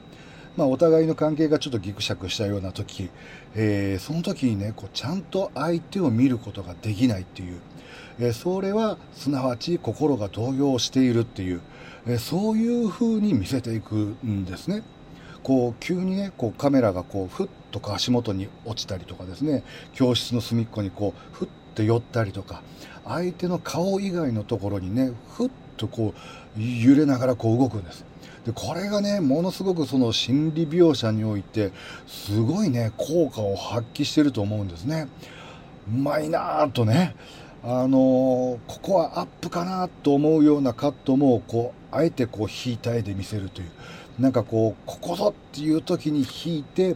[0.57, 3.09] まあ、お互いの関係がちょっとギクシャクしたような時、
[3.55, 7.59] えー、その時にねこうちゃんと相手を見ることができないっていう、
[8.19, 11.61] えー、それはすなわち心が動揺しているっていう、
[12.05, 14.83] えー、そういう風に見せていくんですね。
[15.43, 19.63] こう急にねこうカメラがこうふっとか足元に落ちたりとかですね。
[19.93, 22.61] 教室の隅っこにこうふっと寄ったりとか。
[23.03, 26.13] 相手の顔以外のところにねふっとこ
[26.57, 28.05] う揺れながらこう動くんです。
[28.45, 31.71] でこれがねものすごくその心理描写において
[32.07, 35.07] すごいね効果を発揮してると思うんですね。
[35.87, 37.15] うまいなぁとね
[37.63, 43.69] あのー、ここはアップかなと思うようなカットもこうあえてこう引いた絵で見せるという。
[44.19, 46.95] なんかこうここぞっていう時に引いて、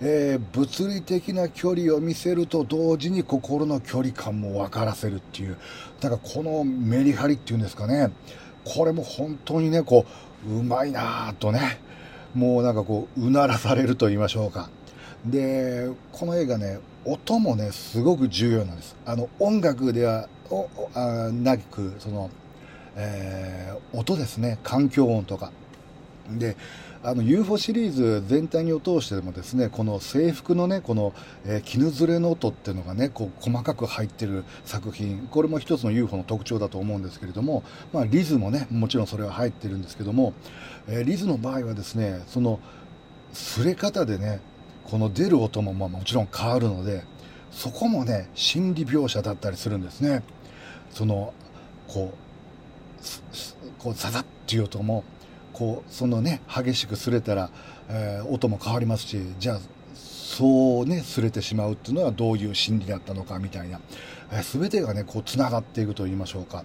[0.00, 5.56] えー、物理的な距離を見せると同時に心の距離感も分からせるっていう。
[6.00, 8.10] なんかこのメリハリっていうんですかね。
[8.64, 11.78] これも本当にねこううまいなぁとね、
[12.34, 14.70] もうなんかこう、うならされると言いましょうか。
[15.24, 18.96] で、この映画ね、音もね、すごく重要なんです。
[19.04, 22.30] あの、音楽では、おあなく、その、
[22.94, 25.50] えー、音ですね、環境音とか。
[26.30, 26.56] で、
[27.06, 31.14] あの UFO シリーズ全体を通してもですねこの制服のねこの、
[31.44, 40.34] えー、絹ずれの音っていうのがねこう細かく入ってる作品これも一つの UFO の特徴だと思うんですけれども、まあ、リズもねもちろんそれは入ってるんですけども、
[40.88, 42.58] えー、リズの場合はですねその
[43.32, 44.40] すれ方でね
[44.82, 47.04] この出る音もまあもちろん変わるので
[47.52, 50.24] そこもね心理描写だったりするんですね。
[50.90, 51.32] その
[51.86, 55.04] こうこうザザッっていう音も
[55.56, 57.48] こうそのね激しく擦れたら、
[57.88, 59.60] えー、音も変わりますしじゃあ
[59.94, 63.80] そうね擦れてしまうっていうのはどういう心理だったのかみたいな、
[64.32, 66.62] えー、全てがねこうつながっていくと言いましょうか、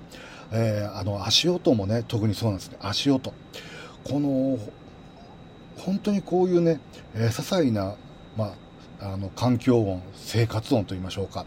[0.52, 2.78] えー、あの足音もね特にそうなんですね。
[2.82, 3.34] 足音。
[4.04, 4.58] この
[5.78, 6.82] 本当にこういうね、
[7.16, 7.96] えー、些細な、
[8.36, 8.54] ま
[9.00, 11.46] あ、あの環境音生活音と言いましょうか、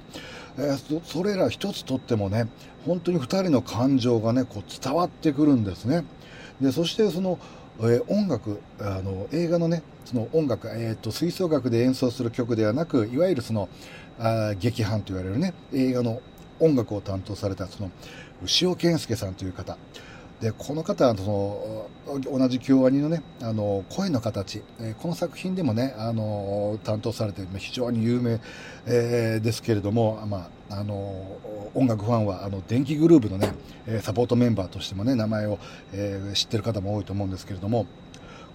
[0.57, 2.49] えー、それら一つとってもね
[2.87, 6.05] 本当に2人の感情がねこう伝わってくるんですね。
[6.61, 7.39] でそしてその、
[7.81, 13.69] えー、音楽あの映画のねその音楽、えーと、吹奏楽で演奏する曲ではなくいわゆるその
[14.19, 16.21] あ劇伴と言われるね映画の
[16.61, 17.91] 音楽を担当されたその
[18.43, 19.77] 牛尾健介さんという方。
[20.45, 28.43] でこの方はその同じ京アニのねあの声の形、え、この作品でもねあの担当されて非常に有名、
[28.85, 31.39] えー、ですけれども、まあ、あの
[31.73, 33.55] 音楽ファンはあの電気グループのね
[34.03, 35.59] サポートメンバーとしてもね名前を、
[35.95, 37.87] えー、知ってる方も多いと思うんですけれども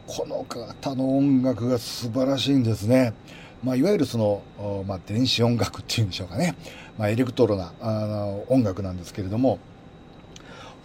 [0.05, 3.15] この方の音楽が素晴らしいんですね。
[3.63, 6.55] まあ、いわゆるその、まあ、電子音楽っていうんでしょうかね、
[6.97, 9.59] まあ、エレクトロなあ音楽なんですけれども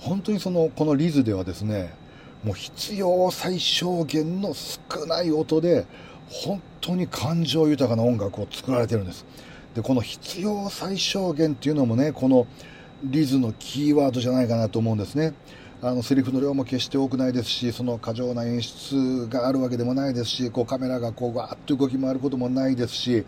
[0.05, 1.95] 本当にそのこのリズではですね
[2.45, 5.87] もう必要最小限の少ない音で
[6.29, 9.25] 本当に感情豊かな音楽を作られてるんです。
[9.75, 12.47] でこの必要最小限っていうのもねこの
[13.03, 15.33] リズのキーワードじゃないかなと思うんですね。
[15.83, 23.27] あのセリフの量も決して多くないですしその過剰な演出があるわけでもないですしこうカメラがこうわーっと動き回ることもないですし、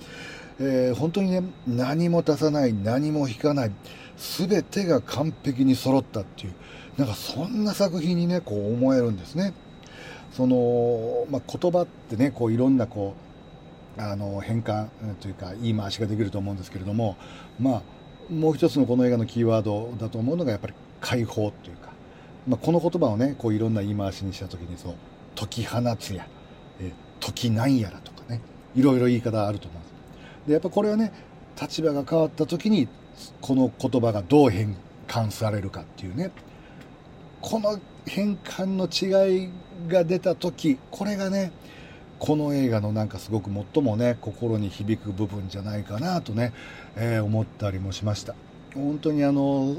[0.58, 3.72] えー、本当にね何も出さない何も引かない
[4.16, 6.54] 全てが完璧に揃ったっていう
[6.96, 9.52] なんかそんな作品にねこう思えるんですね。
[10.32, 13.14] その、まあ、言葉ってねこういろんなこ
[13.98, 14.88] うあの変換
[15.20, 17.16] というか言い回しができると思うんですけれども
[17.58, 17.82] まあ
[18.32, 21.90] もう一つのこの映画のキーワードだと思うのがやっぱり解放というか、
[22.46, 24.94] まあ、この言葉をねこういろんな言い回しにした時にそう
[25.36, 26.26] 解き放つや、
[26.80, 28.40] え解きなんやらとかね
[28.74, 29.94] いろいろ言い方あると思うんです
[30.48, 31.12] でやっぱこれはね
[31.60, 32.88] 立場が変わった時に
[33.40, 34.76] この言葉がどう変
[35.08, 36.30] 換されるかっていうね。
[37.40, 39.50] この変換の違い
[39.88, 41.52] が出た時これがね
[42.18, 46.52] この映画のなんかすごく最もね心に響く部分じゃないかなとね、
[46.96, 48.34] えー、思ったりもしました。
[48.74, 49.76] 本当にあの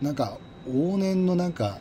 [0.00, 1.78] なんか往年のなんか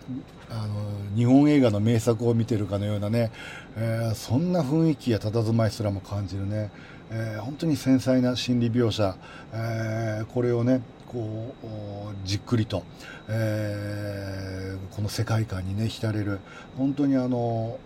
[0.49, 3.31] あの日本映画の名作を見てるかのようなね、
[3.75, 6.69] えー、そんな雰囲気や佇まいすらも感じるね、
[7.15, 9.15] えー、本当に繊細な心理描写、
[9.53, 12.83] えー、これをねこうじっくりと、
[13.29, 16.39] えー、この世界観にね浸れる
[16.75, 17.77] 本当にあの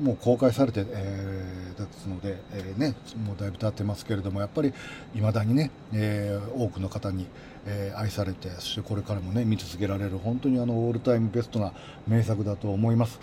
[0.00, 2.94] もう公開されて、えー、ですので、えー、ね、
[3.24, 4.74] もうだいぶ経ってますけれどもやっぱり
[5.14, 7.26] いまだにね、えー、多くの方に、
[7.64, 11.72] えー、愛されてそしてこれからもね見続けられる本当にあのオールタイムベストな
[12.08, 13.20] 名作だと思います、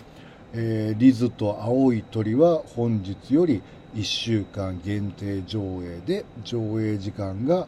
[0.54, 3.62] えー、リズと青い鳥は本日より
[3.94, 7.66] 1週間限定上映で上映時間が、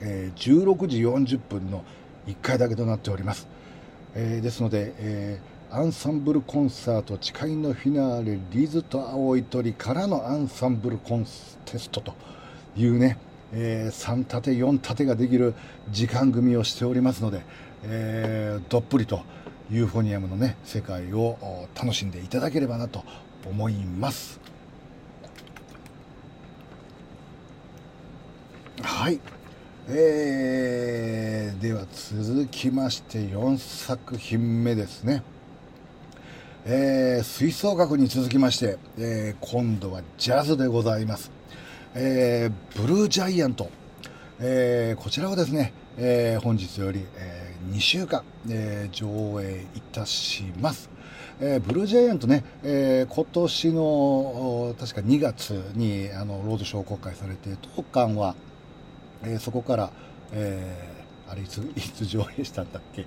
[0.00, 1.84] えー、16時40分の
[2.26, 3.48] 1回だけとなっております、
[4.14, 11.26] えー、ですので、えーアンサンブルコンサート誓いのフィナーレリズと青い鳥からのアンサンブルコン
[11.64, 12.14] テストと
[12.76, 13.18] いうね、
[13.52, 15.54] えー、3立て4立てができる
[15.90, 17.42] 時間組をしておりますので、
[17.82, 19.22] えー、どっぷりと
[19.68, 23.04] ユーフォニアムのね世界を楽しんでいただければなと
[23.44, 24.45] 思います。
[28.82, 29.20] はい
[29.88, 35.22] えー、では続きまして4作品目ですね
[36.68, 41.30] えー、吹奏楽に続きまして、えー、今度はジャズでございます。
[41.94, 43.70] えー、ブルージャイアント、
[44.40, 50.90] えー、こちらをですね、えー、本日より、えー、2週間、えー、上映いたします。
[51.40, 58.34] えー、ブルージャイアントね、えー、今年の確か2月にあのロードショー公開されて当館は、
[59.24, 59.90] えー、そこから、
[60.32, 63.06] えー、あれいつ いつ上映したんだっけ？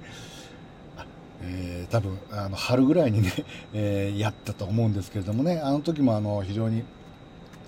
[1.41, 3.31] えー、多分あの春ぐらいにね、
[3.73, 6.83] えー、やったと思うんですけれどもねあの時もあの非常に、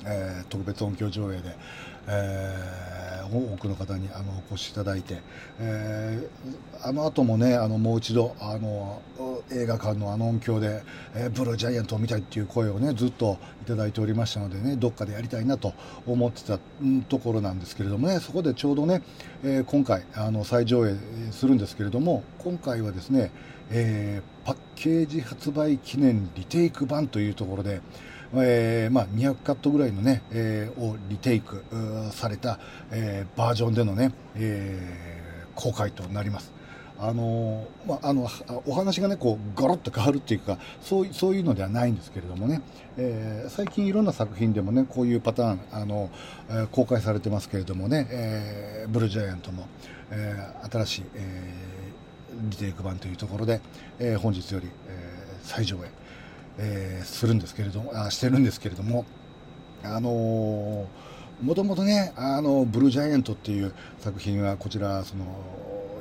[0.05, 1.55] えー、特別音響上映で、
[2.07, 3.00] えー、
[3.37, 5.19] 多くの方にあのお越しいただいて、
[5.59, 9.01] えー、あの後もねあのもう一度あの
[9.51, 10.83] 映画館のあの音響で、
[11.15, 15.73] えー、ブルージャイアントを見たいっていう声をねずっといただいておりましたのでねどっかでやりたいなと
[16.05, 16.59] 思ってた
[17.09, 19.01] ところなんですけれどもねそこでちょうどね、
[19.43, 20.95] えー、今回あの再上映
[21.31, 23.31] するんですけれども今回はですね
[23.73, 27.81] えー、パッケージ発売記念リテイク版というところで、
[28.33, 31.63] えーまあ、200カットぐらいのね、えー、をリテイク
[32.11, 32.59] された、
[32.91, 36.53] えー、バージョンでのね、えー、公開となります。
[37.03, 38.29] あのまあ、あの
[38.67, 42.61] お話がねこうガロッと変わるっていうかそうそういうのではないんですけれどもね、
[42.95, 46.11] えー、最近いろんな作品でもねこういうパターンあの、
[46.47, 49.65] えー、公開されてますけれどもね、えー、ブルージャイアントも、
[50.11, 51.81] えー、新しい、えー
[52.49, 53.61] リテイク版というところで、
[53.99, 55.79] えー、本日より、えー、再上映、
[56.57, 59.05] えー、するんですけれどもあしてるんですけれども
[59.83, 60.85] あのー、
[61.43, 65.25] もともとねあのブルージャイアントっていう作品はこちらその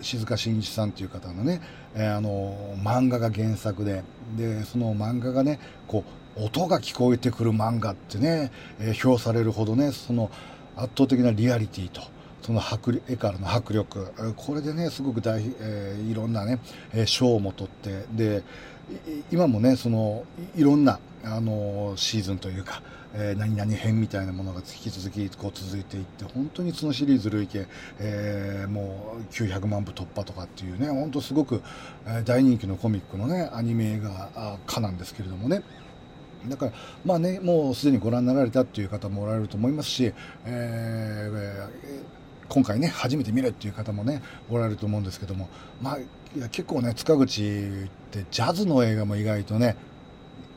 [0.03, 1.61] 静香真一さんという方のね、
[1.95, 4.03] えー、あの漫画が原作で
[4.37, 6.05] でその漫画がねこ
[6.37, 10.31] う音が聞こえてくる漫画ってね、えー、評されるほどねその
[10.77, 12.03] 圧倒的なリアリティと
[12.43, 16.59] その迫力絵からの迫力これでねすごく大、えー、いろんなね
[17.07, 18.43] 賞も取ってで
[19.31, 20.25] 今もねその
[20.57, 22.83] いろんなあのシーズンというか、
[23.15, 27.67] えー、何々編みたいなものが引き続きこう続いていって本当にそのシリーズ累計、
[27.99, 31.63] えー、もう900万部突破とかっていうね本当すごく、
[32.25, 35.63] 大人気のコミックのねアニメ映画化なんですけれどもね。
[36.49, 36.73] だから、
[37.05, 40.15] まあね、もうすでにご覧になられたっていう方もおられると思いますし、
[40.47, 42.21] えー
[42.51, 45.49] 今回ね初めて見るっていう方もねおられると思うんですけども
[45.81, 45.99] まあ
[46.37, 49.77] いや結構ね塚口ってジャズの映画も意外とね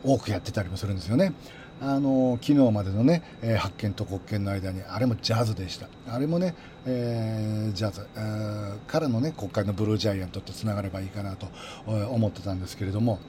[0.03, 1.33] 多くやってたりもするんですよね。
[1.81, 6.55] あの昨日までのね、え、発見と国権の間にあれもジャズでしたあれもね、
[6.85, 11.47] えー、ジャズ、えー、からのね国会のブルージャイアントとつながればいいかなと
[11.85, 13.19] 思ってたんですけれども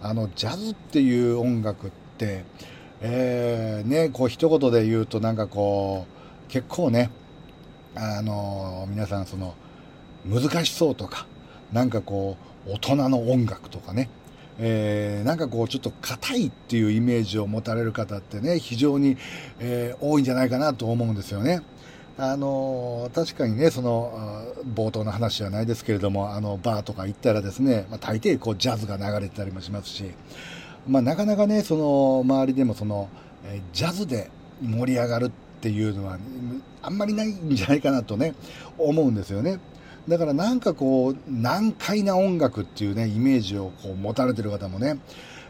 [0.00, 2.44] あのジャズっていう音楽って、
[3.00, 6.06] えー、ねこう一言で言うとなんかこ
[6.46, 7.10] う結構ね
[7.96, 9.54] あの皆さんその
[10.24, 11.26] 難しそうとか
[11.72, 12.36] なんかこ
[12.66, 14.08] う大人の音楽とかね
[14.58, 19.16] えー、なんかこうちょっと硬いっていうイメージを持たれる方ってね非常に、
[19.58, 21.62] えー、多いんじゃないかなと思うんですよね。
[22.16, 24.12] あの確かにねその
[24.72, 30.12] 冒頭の話じゃないですけれどもあのバーとか行ったらですね、まあ、大抵こうジャズが流れてたりもしますし、
[30.86, 33.08] まあ、なかなかねその周りでもその、
[33.44, 34.30] えー、ジャズで
[34.62, 36.18] 盛り上がるっていうのは
[36.82, 38.34] あんまりないんじゃないかなとね
[38.78, 39.58] 思うんですよね。
[40.08, 44.98] だからなんかこう難解な音楽っていうねイメージをこう持たれてる方もね、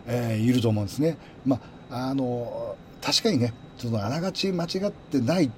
[0.07, 1.17] えー、いると思うんですね。
[1.45, 5.51] まあ、あの確かにねそのあながち間違ってない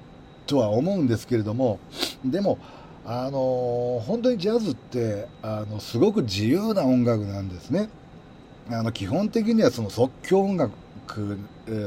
[0.47, 1.79] とは思うんですけれども
[2.25, 2.57] でも
[3.05, 7.89] あの本当にジャズってあのすごく自由な音楽なんですね。
[8.69, 10.73] あの基本的にはその即興音楽、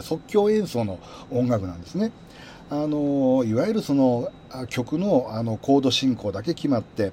[0.02, 0.98] 即興演奏の
[1.30, 2.10] 音楽なんですね。
[2.70, 4.30] あのいわゆるその
[4.68, 7.12] 曲のあのコード進行だけ決まって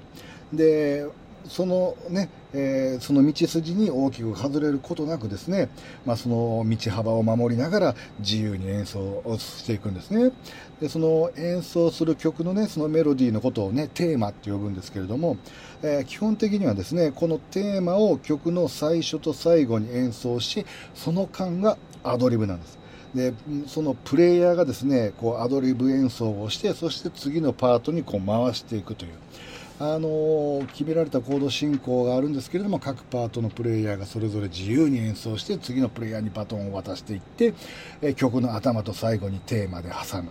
[0.52, 1.06] で
[1.48, 5.70] そのね、えー、その道筋に大きく外れることなくですね、
[6.04, 10.32] まあ、その道幅を守りながら自由に演奏をしていくんですね。
[10.80, 15.38] で、その演奏する曲のね、そのメロディーのことをね、テーマって呼ぶんですけれども、
[15.82, 22.78] えー、基本的にはですね、このテーマを曲の最初と最後に演奏し、その間がアドリブなんです。
[23.14, 23.32] で
[23.66, 29.12] そのプレイヤーがですねこうアドリブ演奏をしてそして次のパートにこう回していくという。
[29.80, 37.54] あの決められたコード進行があるんですけれども各パートのプレイヤーがそれぞれ自由に演奏して次のプレイヤーにバトンを渡していって、
[38.02, 40.30] え曲の頭と最後にテーマで挟む、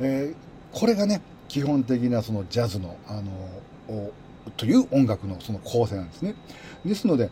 [0.00, 4.10] えー、これがね基本的なそのジャズの、あの
[4.56, 6.34] という音楽のその構成なんですね
[6.82, 7.30] ですので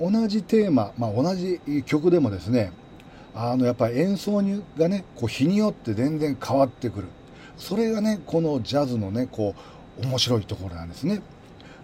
[0.00, 2.72] 同じテーマ、まあ、同じ曲でもですね
[3.40, 7.06] あのやっぱり演奏にがねこう日によって全然変わってくる。
[7.56, 9.54] それがねこのジャズのねこ
[10.00, 11.22] う面白いところなんですね、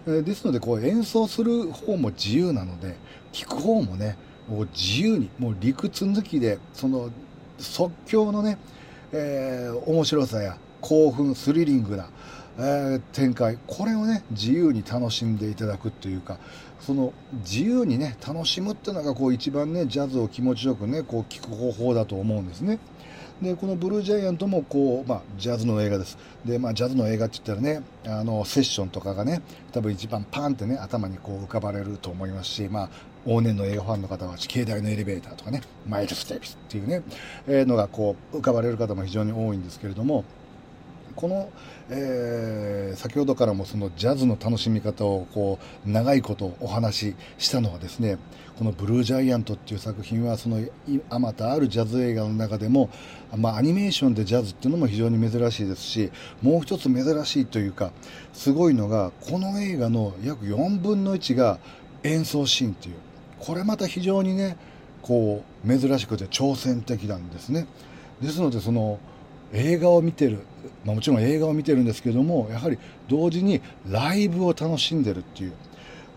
[0.07, 2.95] え、ですのでこう演奏する方も自由なので
[3.31, 4.17] 聴く方もね
[4.49, 7.09] もう自由にもう理屈抜きでその
[7.57, 8.57] 即興のね、
[9.11, 12.09] えー、面白さや興奮スリリングな、
[12.57, 16.37] えー、展開これをね自由に楽しんでいただくというか
[16.85, 22.79] その自由にね楽しむっていうのがこう一番ねジャズを気持ちよくねこう聴く方法だと思うんですね。
[23.41, 26.17] でこのブルージャイアントもこう、まあ、ジャズの映画です。
[26.45, 29.41] で、まあ、ジャズの映画って言ったらね、あのセッションとかがね、
[29.73, 32.89] 多分一番パンってね、頭にこう浮かばれると思いますし、まあ、
[33.25, 37.03] 往年の映画ファンの方は、境内のエレベーターとかね、マイルス・デイビスっていうね、
[37.45, 40.23] えー、のがこう浮かばれる方も非常に多いんですけれども、
[41.17, 41.49] この、
[41.89, 48.17] えー、先ほどからもそのジャズの楽しみ方をこう長いことお話ししたのはですね
[48.57, 50.59] この「ブルージャイアント」っていう作品はその
[51.09, 52.89] あまたあるジャズ映画の中でも、
[53.37, 56.11] まあ、アニメーションでジャズっていうのも非常に珍しいですし
[56.41, 57.91] もう一つ珍しいというか
[58.33, 61.59] すごいのがこの映画の約4分の1が
[62.03, 62.95] 演奏シーンっていう
[63.39, 64.57] これまた非常にね
[65.03, 67.67] こう珍しくて挑戦的なんですね。
[68.21, 68.99] ですのでその
[69.55, 70.39] 映画を見てる、
[70.83, 72.77] まあ、もちろん映画を見てるんですけどもやはり
[73.07, 75.53] 同時にライブを楽しんでるっていう。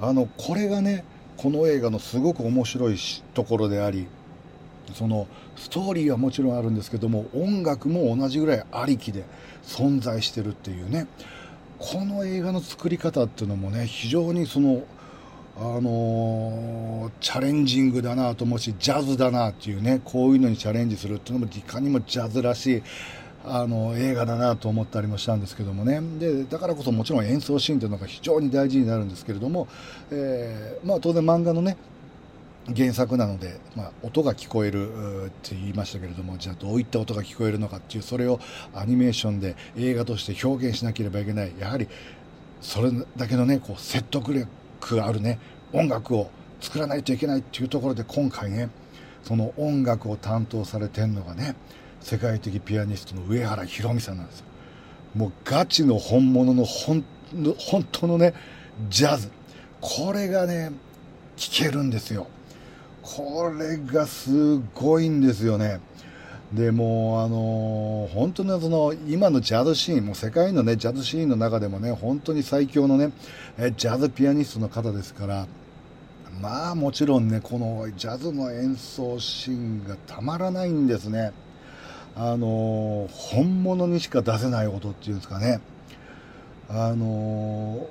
[0.01, 1.05] あのこれがね
[1.37, 2.97] この映画のすごく面白い
[3.35, 4.07] ところであり
[4.95, 5.27] その
[5.57, 9.25] ストーリーはもちろんあるんですけども音楽も同じぐらいありきで
[9.65, 11.07] 存在してるっていうね。
[11.79, 14.83] この映画の作り方っていうのもね非常にその
[15.57, 22.83] あのー、チャレンジングだなと思うしジャズだなっていうねこういうのにチャレンジするっていうのもいかにもジャズらしい。
[23.51, 26.01] あの映画だなと思ったりもしたんですけどもね。
[26.19, 29.69] でだからこそもちろん演奏シーンというのが非常に大事になるんですけれども、
[30.11, 31.77] えー、まあ、当然漫画のね
[32.77, 38.41] 原作なので、まあ、音が聞こえるって言いましたけれどもじゃあどういった音が聞こえるのかっていうそれを
[38.75, 41.53] アニメーションで映画として表現しなければいけない。
[41.59, 41.89] やはり
[42.61, 45.39] それだけのねこう説得力あるね
[45.73, 46.31] 音楽を
[46.61, 48.69] 作らないといけないっていうところで今回ね
[49.23, 51.55] その音楽を担当されてるのがね
[52.01, 54.45] 世界的ピアニストの上原ひろみさんなんです
[55.15, 57.05] もうガチの本物の本
[57.91, 58.35] 当のね
[58.89, 59.31] ジャズ。
[59.81, 60.71] これがね
[61.37, 62.27] 聴けるんですよ。
[63.03, 65.81] これがすごいんですよね。
[66.53, 73.13] でもあの本当にその今のジャズシーンも世界のねジャズシーンの中でもね本当に最強のね
[73.77, 75.47] ジャズピアニストの方ですから
[76.41, 81.33] まあもちろんねこのジャズの演奏シーンがたまらないんですね。
[82.17, 85.61] あの本物にしか出せない音っていうんですかね。
[86.69, 87.87] あの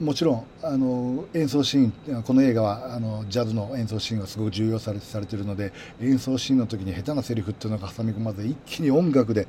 [0.00, 9.46] もちろんあの演奏シーンこの映画はあのジャズの演奏シーンがすごく重要されされてるので演奏シーンの時に下手なセリフっていうのが挟み込まず一気に音楽で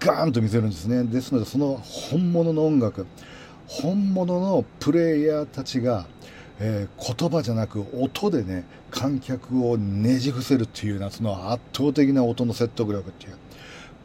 [0.00, 1.04] ガーンと見せるんですね。
[1.04, 3.06] ですのでその本物の音楽
[3.66, 6.06] 本物のプレイヤーたちが、
[6.60, 13.36] えー、言葉じゃなく音でね観客をねじ伏せるっていうなその圧倒的な音の説得力っていう。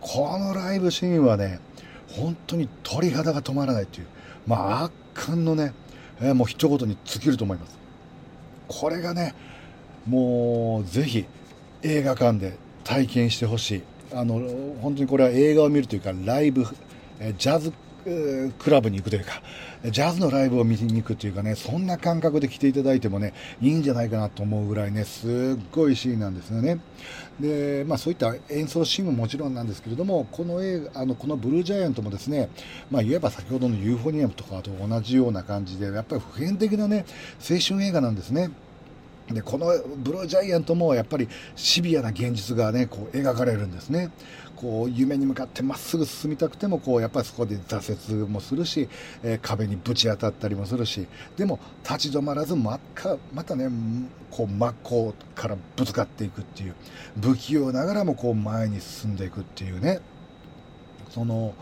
[0.01, 1.59] このライブシーンはね
[2.07, 4.07] 本当に鳥肌が止まらないっていう。
[4.47, 5.73] まあ圧巻のね、
[6.21, 7.77] えー、もう一言に尽きると思います。
[8.67, 9.35] これがね
[10.07, 11.25] もうぜひ
[11.83, 13.83] 映画館で体験してほしい。
[14.11, 14.39] あの
[14.81, 16.65] 本当にこれは映画を見るというかライブ
[17.37, 17.71] ジャズ
[18.59, 19.41] クラブに行くというか、
[19.85, 25.29] ジャズのライブを見に行くというかね、そんな感覚で来ていただいてもね、いいんじゃないかなと思うぐらいね、すっ
[25.71, 26.79] ごいシーンなんですよね。
[27.39, 32.49] で、まあそういった演奏シーンももちろんなんですけれども、この映画、あの、このブルージャイアントもですね、
[32.91, 37.05] まあいわば先ほどのユーフォニアムとかと同じような感じで、やっぱり普遍的なね、
[37.39, 38.51] 青春映画なんですね。
[39.33, 44.11] でこのブルージャイアントもやっぱりシビアな現実がねこう描かれるんですね
[44.59, 48.89] こう夢に向かってまっすぐ進みたくてもこうやっぱりそこで挫折もするし、
[49.23, 51.07] えー、壁にぶち当たったりもするし
[51.37, 53.69] でも立ち止まらずまかまたね
[54.31, 56.75] こう真っ向からぶつかっていくっていう
[57.21, 60.01] 不器用ながらもこう前に進んでいくっていうね
[61.09, 61.53] その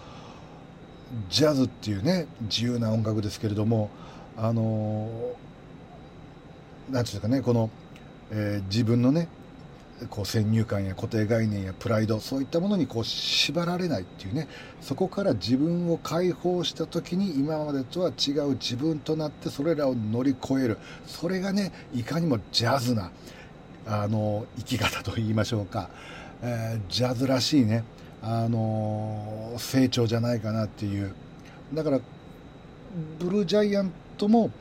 [1.30, 3.90] ジャズっていうね自由な音楽ですけれども
[4.36, 5.48] あのー
[6.90, 7.70] なんていうかねこの、
[8.32, 9.28] えー、自分のね
[10.10, 14.48] こう先入観や固定概念やプライドそういったものにこう縛られないっていうね
[14.80, 20.78] そこから自分を解放した時に今までとは違う自分となってそれらを乗り越える。
[21.06, 23.12] それがねいかにもジャズな
[23.88, 25.90] あの生き方といいましょうか、
[26.44, 27.84] えー、ジャズらしいね
[28.22, 31.16] あの成長じゃないかなっていう。
[31.74, 32.00] だから
[33.20, 34.52] ブルージャイアントも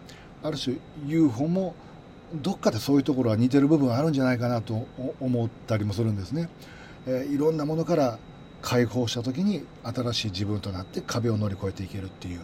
[0.42, 0.76] ある種
[1.06, 1.74] UFO も
[2.34, 4.86] どっかでそういうところは似てる部分あるんじゃないかなと
[5.20, 6.48] 思ったりもするんですね。
[7.06, 8.18] えー、いろんなものから
[8.62, 12.40] 解放した時に新しい自分となって壁を乗り越えていけるっていう、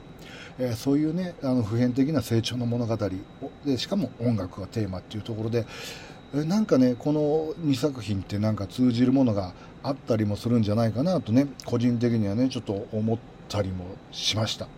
[0.58, 2.96] えー、そういうねあの普遍的な成長の物語
[3.64, 5.66] でしかも音楽がテーマっていうところで、
[6.34, 7.20] えー、なんかねこの
[7.66, 9.52] 2作品ってなんか通じるものが
[9.82, 13.18] あったりもするんじゃないかなとね個人的にはねちょっと思っ
[13.48, 14.68] たりもしました。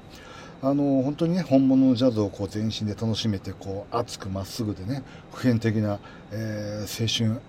[0.65, 5.03] あの本当にね本物のジャズをこう全身で楽しめてこう熱くまっすぐでね
[5.35, 5.99] 普遍的な、
[6.33, 7.43] えー、青春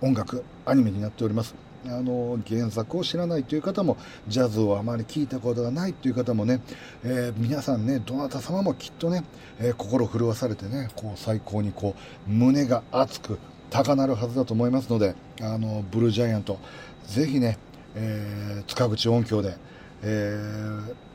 [0.00, 1.56] 音楽アニメになっております。
[1.84, 3.96] あの原作を知らないという方も
[4.26, 6.60] ジャズをあまり聞いたことがないという方もね、
[7.04, 9.22] えー、皆さんねどなた様もきっとね、
[9.60, 11.94] えー、心震わされてねこう最高にこ
[12.26, 13.38] う胸が熱く
[13.70, 16.58] 高鳴るはずだと思いますのであのブルージャイアント
[17.04, 17.56] ぜひね、
[17.94, 19.56] えー、塚口音響で、
[20.02, 21.05] えー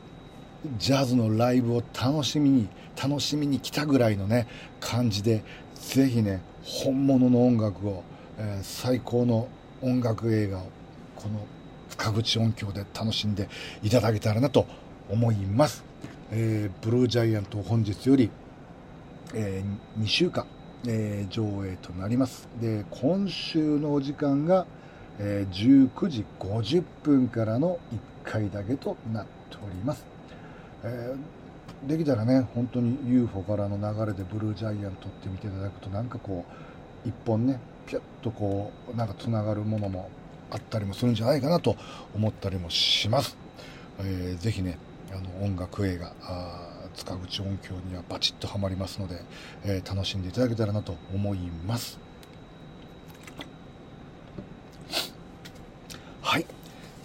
[0.78, 2.68] ジャズのライブを楽しみに
[3.00, 4.46] 楽しみに来たぐらいのね
[4.80, 5.42] 感じで
[5.74, 8.04] ぜひね本物の音楽を、
[8.38, 9.48] えー、最高の
[9.80, 10.68] 音楽映画を
[11.16, 11.44] この
[11.88, 13.48] 深口音響で楽しんで
[13.82, 14.66] いただけたらなと
[15.10, 15.84] 思います、
[16.30, 18.30] えー、ブルージャイアント本日より、
[19.34, 20.46] えー、2週間、
[20.86, 22.48] えー、上映となります。
[22.60, 24.66] で今週のお時間が、
[25.18, 27.78] えー、19時50分からの
[28.24, 30.11] 1回だけとなっております。
[30.84, 36.44] えー、できたらね本当に UFO からの流れでブルージャイアントって見ていただくとなんかこ
[37.04, 40.10] う一本ねピュッとこうなんかつながるものも
[40.50, 41.76] あったりもするんじゃないかなと
[42.14, 43.36] 思ったりもします、
[44.00, 44.78] えー、ぜひね
[45.12, 46.12] あの音楽映画
[46.94, 49.20] 塚口音響にはバチッとはまりますので、
[49.64, 51.98] えー、楽しんでいただけたらなと思います。
[56.20, 56.46] はい。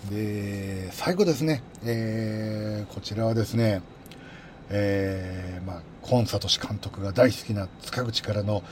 [0.09, 3.81] で最後ですね、えー、こちらはですね、
[4.69, 8.63] えーまあ、コンサート氏監督が大好きな塚口からの、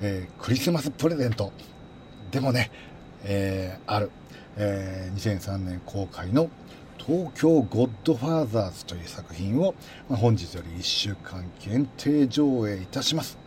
[0.00, 1.52] えー、クリスマスプレゼント
[2.32, 2.72] でもね、
[3.24, 4.10] えー、ある、
[4.56, 6.50] えー、2003年公開の
[6.98, 9.74] 東京ゴッドファーザーズという作品を、
[10.08, 13.38] まあ、本日より1週間限定上映いたします。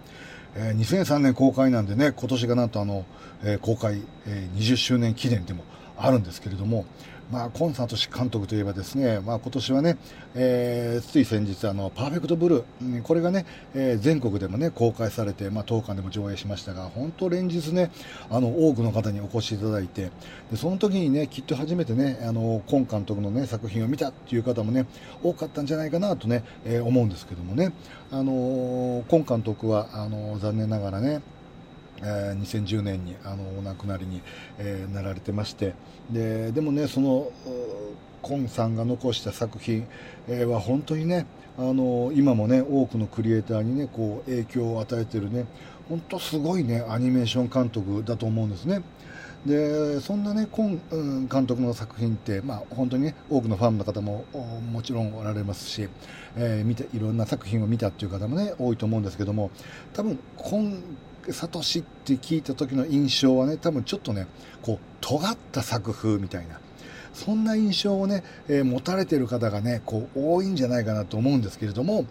[0.55, 3.05] えー、2003年公開なんでね、今年がなんとあの、
[3.43, 5.63] えー、公開、えー、20周年記念でも
[5.97, 6.85] あるんですけれども、
[7.31, 9.97] まあ、コンサート監督といえばですね、まあ、今年はね、
[10.35, 17.91] えー、つい先日あの、パーフェクトブルー、これがね、えー、全国でもね、公開されて、まあ、当館でも上映しましたが、本当連日ね、
[18.29, 20.11] あの、多くの方にお越しいただいて、
[20.51, 24.85] でその時にね、きっと初めてね、あの、コン監督のね、作品を見たっていう方もね、
[25.23, 27.73] 多かったんじゃないかなとね、えー、思うんですけどもね、
[28.11, 31.21] あの、コン監督は、あの、残念ながらね、
[32.03, 34.21] えー、2010年にあのお亡くなりに、
[34.57, 35.73] えー、なられてまして
[36.11, 37.31] ででもねその
[38.21, 39.87] コンさんが残した作品、
[40.27, 41.25] えー、は本当にね
[41.57, 45.45] あの今もね多くのクリエイターにねこう影響を与えてるね
[45.87, 48.81] 本当すごいねアニメーション監督だと思うんですね。
[49.45, 54.23] でそんなねコン監督の作品って、まあ、本当にね多くのファンの方も
[54.71, 55.89] もちろんおられますし、
[56.37, 59.51] えー、見ていろんな作品を見たっていう方もね多いと思うんですけども
[59.91, 60.81] 多分今
[61.31, 64.27] サトシって聞いた時の印象はね、多分ちょっとね、
[64.61, 66.59] こう、尖った作風みたいな、
[67.13, 72.05] そんな印象をね、えー、持たれてる方がね、こう、多いんじゃないかなと思うんですけれども、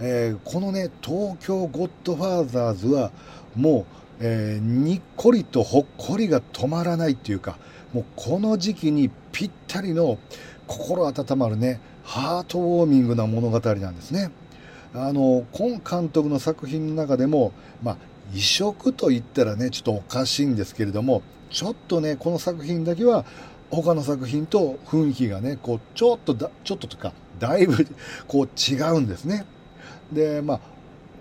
[0.00, 3.10] えー、このね、東京ゴッドファーザーズは、
[3.54, 3.84] もう、
[4.20, 7.58] えー、にっこりとほっこりが止まらないっていうか、
[7.92, 10.18] もうこの時期にぴったりの
[10.66, 14.30] 心温まるね、ハートウォーミングな物語なんですね。
[14.94, 17.52] あの、今監督の作品の中でも、
[17.82, 17.96] まあ、
[18.34, 23.24] 異色と言ったらね、ちょっとおかしいんですけれども、ちょっとね、この作品だけは、
[23.70, 27.86] 他の作品と雰囲気がね、こう、ちょっとだ、ちょっととか、だいぶ、
[28.26, 29.44] こう、違うんですね。
[30.12, 30.60] で、まあ、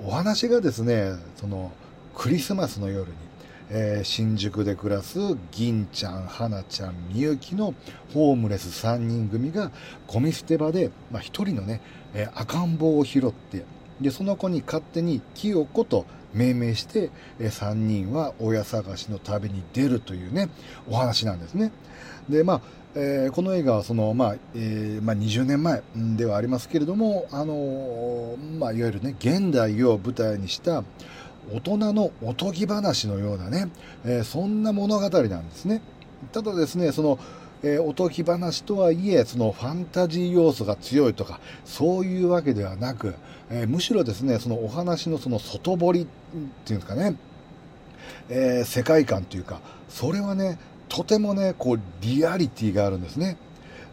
[0.04, 1.72] お話がですね、その、
[2.16, 3.18] クリスマスの夜に、
[3.70, 5.20] えー、新宿で暮らす
[5.52, 7.74] 銀ちゃん、花ちゃん、みゆきの
[8.14, 9.72] ホームレス3人組が
[10.08, 11.82] ゴミ捨て場で、まあ、1人のね、
[12.14, 13.66] えー、赤ん坊を拾って、
[14.00, 16.06] で、その子に勝手に清子と
[16.36, 17.10] 命名して、
[17.40, 20.50] え3人は親探しの旅に出るというね、
[20.88, 21.72] お話なんですね。
[22.30, 22.62] で、まあ、
[22.98, 25.82] えー、この映画はその、まあえー、まあ、20年前
[26.16, 30.84] ではありますけれども、あのー、まあ、いわゆるね現代を舞台にした
[31.52, 33.70] 大人のおとぎ話のようなね、
[34.06, 35.82] えそんな物語なんですね。
[36.32, 37.20] ただですねその
[37.64, 43.16] えー、おとぎ話とはいえ、そのファンタジー要素が強いとか、そういうわけではなく、
[43.50, 46.06] えー、むしろですね、そのお話のその外堀っ
[46.66, 47.16] ていうんですかね、
[48.30, 50.58] えー、世界観というか、それはね、
[50.90, 53.38] とてもね、こう、リアリティがあるんですね。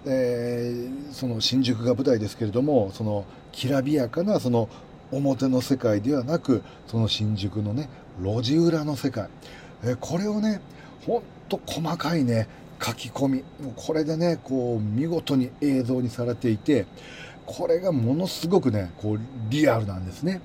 [0.05, 4.69] えー、その新宿が舞台ですけれども、そのきらびやかなその
[5.13, 7.89] 表の世界ではなく、その新宿のね、
[8.21, 9.29] 路地裏の世界。
[9.85, 10.61] えー、これをね、
[11.07, 12.49] ほんと細かいね、
[12.83, 13.39] 書き込み。
[13.61, 16.87] もうこれでねこう見事に映像にされていて
[17.47, 19.21] これがものすごくねこう
[19.51, 20.41] リアルなんですね。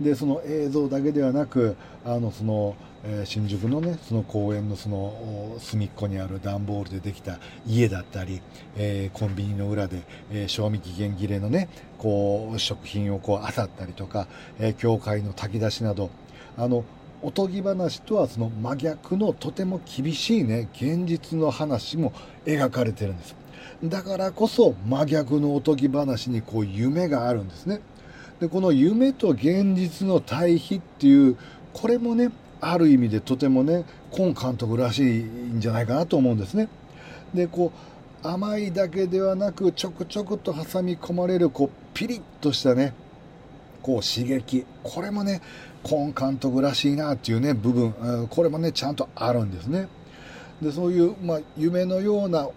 [0.00, 8.40] でその映像だけではなくあのその、えー、新宿のねその公園のその隅っこにある段ボールでできた家だったり、
[8.76, 11.68] えー、コンビニの裏で、えー、賞味期限切れのね
[11.98, 14.28] こう食品をこう漁ったりとか、
[14.60, 16.10] え教会の炊き出しなど
[16.56, 16.84] あの
[17.20, 22.12] おとぎ話とはその真逆のとても厳しいね現実の話も
[22.44, 23.36] 描かれてるんです。
[23.82, 27.80] だからこそ真逆のおとぎ話にこう夢があるんですね。
[28.40, 31.36] でこの夢と現実の対比っていう
[31.72, 36.68] これもねある意味でとてもね今監督らしいんじゃないかなと思うんですね。
[37.34, 37.72] でこ
[38.24, 42.94] う甘いだけではなくちょくちょくと挟み込まれるこうピリッとしたね
[43.82, 44.64] こう刺激。
[44.82, 45.40] これもね
[45.82, 49.88] コン監督らしいなっていうね部分これもねちゃんとあるんですね。
[50.60, 52.48] でそういう、まあ、夢のような、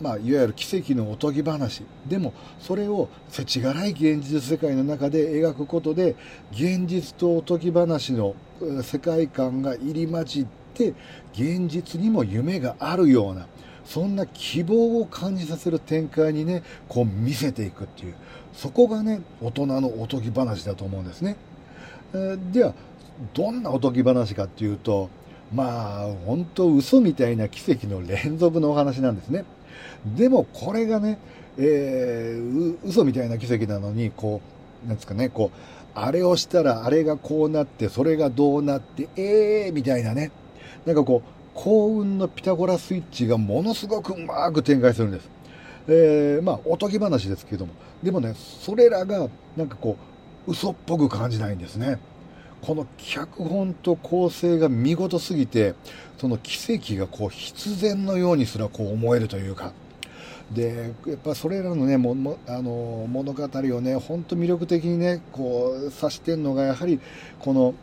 [0.00, 1.84] まあ、いわゆる奇跡のおとぎ話。
[2.08, 6.16] でもそれを世知辛い現実世界の中で描くことで
[6.52, 8.34] 現実とおとぎ話の
[8.82, 10.94] 世界観が入り混じって
[11.32, 13.46] 現実にも夢があるような
[13.84, 18.14] そんな希望を感じさせる展開にねこう見せていくっていう。
[18.52, 21.36] そこがね大人のおとぎ話だと思うんですね。
[22.14, 22.74] えでは
[23.34, 25.10] どんなおとぎ話かっていうと
[25.54, 29.44] まあ本当嘘みたいな奇跡の連続のお話なんですね。
[30.16, 31.18] でもこれがね、
[31.58, 34.40] えー、嘘みたいな奇跡なのにこ
[34.84, 35.58] うなんですかねこう
[35.94, 40.30] あれをしたらあれがこうなってそれがどうなってええー、みたいなね。
[40.86, 45.28] なんかこう幸運のピタゴラスイッチがものすごくうまく展開するんです。
[45.88, 47.72] えー、まあおとぎ話ですけども。
[48.02, 50.09] でもねそれらがなんかこう
[50.46, 51.98] 嘘っぽく感じないんですね。
[52.62, 55.74] この脚本と構成が見事すぎて、
[56.18, 59.72] その奇跡がこう必然のようにすらこう思えるというか、
[60.50, 67.00] で、やっぱそれらのね、ももあの物語をね、ほんと魅力的にね、こう指してんのが、やはり
[67.38, 67.74] この、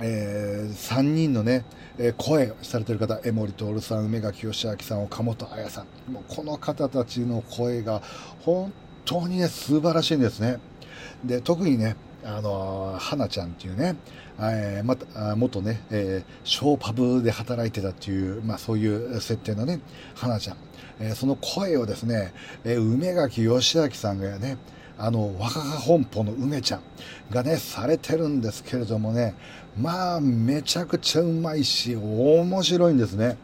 [0.00, 1.64] えー、3人のね、
[1.98, 8.02] えー、声されてる方、江森徹さん、梅垣義明さん、岡本彩さん、もうこの方たちの声が
[8.40, 8.72] 本
[9.04, 10.58] 当にね、素晴らしいんですね。
[11.24, 13.96] で、特にね、あの、花ちゃんっていうね、
[14.40, 19.80] えー、また、元ね、えー、ショーパブで働いてたっていう、まあそういう設定のね、
[20.14, 20.56] 花ちゃん。
[21.00, 22.32] えー、その声をですね、
[22.64, 24.56] えー、梅垣義明さんがね、
[24.98, 26.82] あの、若葉本舗の梅ちゃん
[27.30, 29.34] がね、されてるんですけれどもね、
[29.76, 33.36] まあ、めちゃくちゃうまいし、面白いんですね。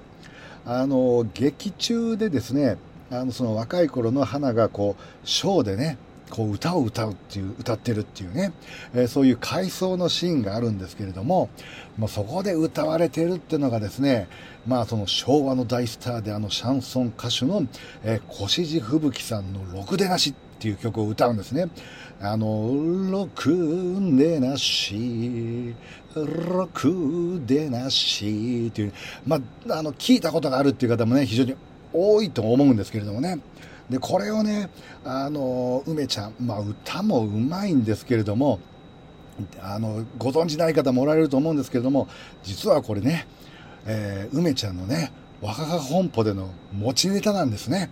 [0.67, 2.77] あの、劇中でですね、
[3.11, 5.97] あの、その若い頃の花がこう、ショーでね、
[6.29, 8.53] こう歌を歌うっていう、歌ってるっていうね、
[8.95, 11.51] えー、そういう回想のシーンがあるんですけれども、
[11.97, 14.29] もうそこで歌われてるっていうのがですね、
[14.67, 17.67] まあその昭和の大スターであのシャンソン歌手の、
[18.05, 21.69] えー、越路吹雪さんのろくでなしっていう曲を歌うんですね。
[22.21, 22.75] あの、
[23.11, 23.49] ろく
[24.17, 25.73] でなし、
[26.17, 28.93] ろくでなしっていう、
[29.25, 29.37] ま
[29.69, 31.55] あ、あの、聞いたことがあるっていう方もね、非常に
[31.93, 33.39] 多いと思うんですけれどもね。
[33.91, 34.69] で、これをね、
[35.05, 38.61] あの、梅ちゃん、まあ、歌もうまいんですけれども、
[39.61, 42.09] あの、ご存知ない方もおられると思うんですけれども、
[42.43, 43.27] 実はこれね、
[43.87, 47.91] えー、梅ちゃんのね、若葉本舗での持ちネタなんですね。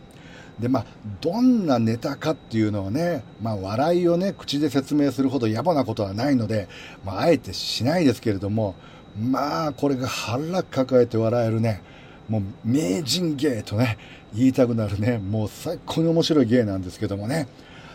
[0.59, 0.87] で、まあ、
[1.21, 6.69] どんなネタかっていうのをね、まあ、笑いをね、口で説明するほど野暮なことはないので、
[7.05, 8.75] まあ、あえてしないですけれども、
[9.19, 11.83] まあ、これが腹抱えて笑えるね、
[12.29, 13.99] もう名人芸とね、
[14.35, 17.49] 言いたくなるね、もう最高に面白い芸なんですけどもね、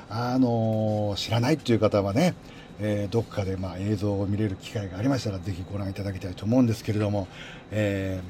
[0.09, 2.33] あのー、知らないっていう方はね、
[2.79, 7.27] えー、どっかでまあ映像を見れる機会がありましたら、ぜひご覧いただきたいと思うんですけれども、
[7.71, 8.21] え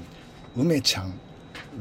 [0.58, 1.14] ー、梅ちゃん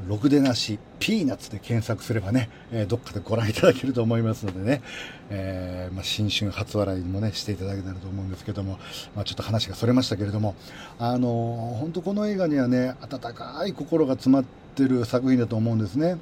[0.09, 4.83] ろくでなし、ピーナッツで検索すればね、えー、どっかでご覧いただけると思いますのでね、
[5.31, 8.79] えー、まあ、新春初笑いもね、していただけたらと思うんですけども、
[9.17, 10.55] まあ、ちょっと話がそれましたけれども、
[10.99, 16.19] あのー、本当この映画にはね、温かい心が詰まってる作品だと思うんですね。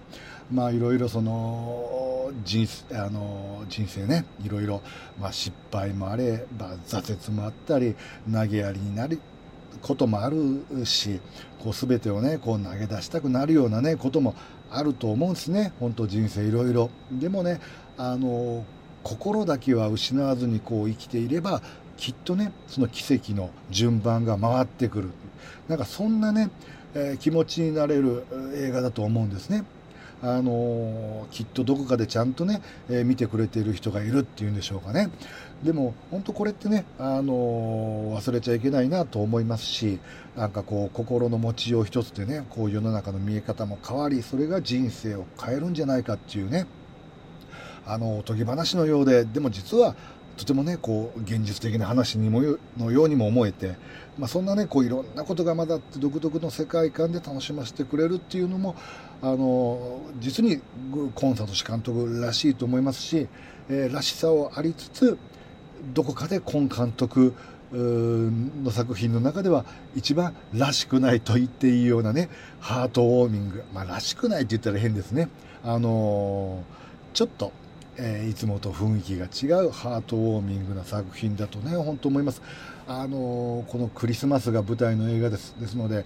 [0.50, 4.82] まあ、いろいろその、人あの人生ね、いろいろ、
[5.20, 7.94] まあ、失敗もあれば、挫折もあったり、
[8.30, 9.18] 投げやりになり、
[9.82, 11.20] こともあるし、
[11.62, 14.34] こう全てをね、こう投げ出したくなるようなね、ことも
[14.70, 15.72] あると思うんですね。
[15.80, 16.90] 本当人生いろいろ。
[17.10, 17.60] でもね、
[17.96, 18.64] あの、
[19.02, 21.62] 心だけは失わずにこう生きていれば、
[21.96, 25.10] きっとね、その奇跡の順番が回ってくる。
[25.68, 26.50] なんかそんなね、
[26.94, 28.24] えー、気持ちになれる
[28.54, 29.64] 映画だと思うんですね。
[30.20, 35.10] あのきっとどこかでちゃんとね、えー、見てくれている人がいるっていうんでしょうかね。
[35.62, 39.98] でも本当これってね、あの忘れちゃいけないなと思いますし、
[40.36, 46.66] なんかこう心の持ちよう一つでね、こう世の中の見え方も変わり、それが人生を変えるんじゃないかっていうね、
[47.86, 49.96] あのおとぎ話のようで、でも実は
[50.38, 52.40] とてもね、こう、現実的な話にも
[52.78, 53.74] のようにも思えて、
[54.16, 58.76] まあ、そんなね、こう、いろんなことが混ざって独特の世界観で楽しませてくれるっていうのも、
[59.20, 60.60] あの、実に
[61.16, 63.26] コンサート氏監督らしいと思いますし、
[63.68, 65.18] えー、らしさをありつつ、
[65.94, 67.34] どこかでコン監督
[67.72, 69.64] の作品の中では
[69.94, 72.28] 一番らしくないと言っていいようなね、
[72.60, 73.64] ハートウォーミング。
[73.74, 75.28] まあ、らしくないって言ったら変ですね。
[75.64, 76.62] あの
[77.12, 77.52] ちょっと、
[77.96, 82.42] えー、いつもと雰囲気が違うハートウォーミングな作品だとね、本当思います。
[82.86, 85.54] あのー、このクリスマスが舞台の映画です。
[85.60, 86.04] ですので、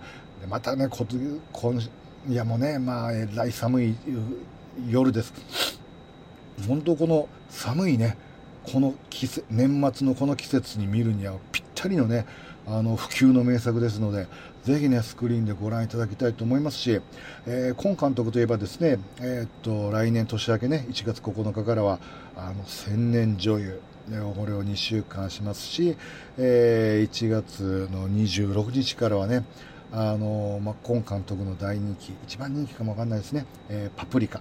[0.48, 1.06] またね、こ
[1.52, 1.80] 今
[2.28, 3.94] 夜もね、まあ、えらい寒い
[4.88, 5.32] 夜です。
[6.66, 8.16] 本当この寒いね、
[8.64, 12.26] この季節、年末のこの季節に見るにはぴったりのね、
[12.66, 14.26] あの、普及の名作ですので、
[14.64, 17.00] ぜひね、スクリーンでご覧いただきたいと思いますし、
[17.46, 21.98] えー、今監督といえばですね、えー、っと、来年年明けね、1月9日からは、
[22.36, 23.80] あの、千年女優、
[24.36, 25.96] これを2週間しますし、
[26.38, 29.44] えー、1月の26日からはね、
[29.92, 34.40] あの、まあ、今監督の大人気、一番人気かもわかんないですね、えー、パプリカ。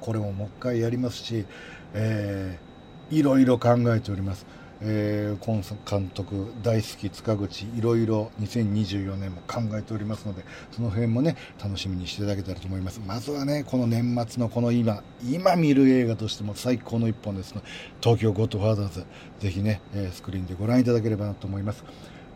[0.00, 1.46] これももう一回やりますし、
[1.94, 2.69] えー、
[3.10, 4.46] いろいろ考えております。
[4.82, 10.42] えー、今監督大好き塚口いろいろ2024年も考えておりますので
[10.72, 13.00] その辺もね楽しみにしていただけたらと思います。
[13.06, 17.62] まずはねこの年末のこの今今見る映画としても最高の一本ですの
[18.00, 19.06] 東京ゴッドファーザーズ。
[19.40, 21.84] ぜひね、えスクリーンでご覧いただければなと思います、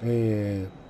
[0.03, 0.85] えー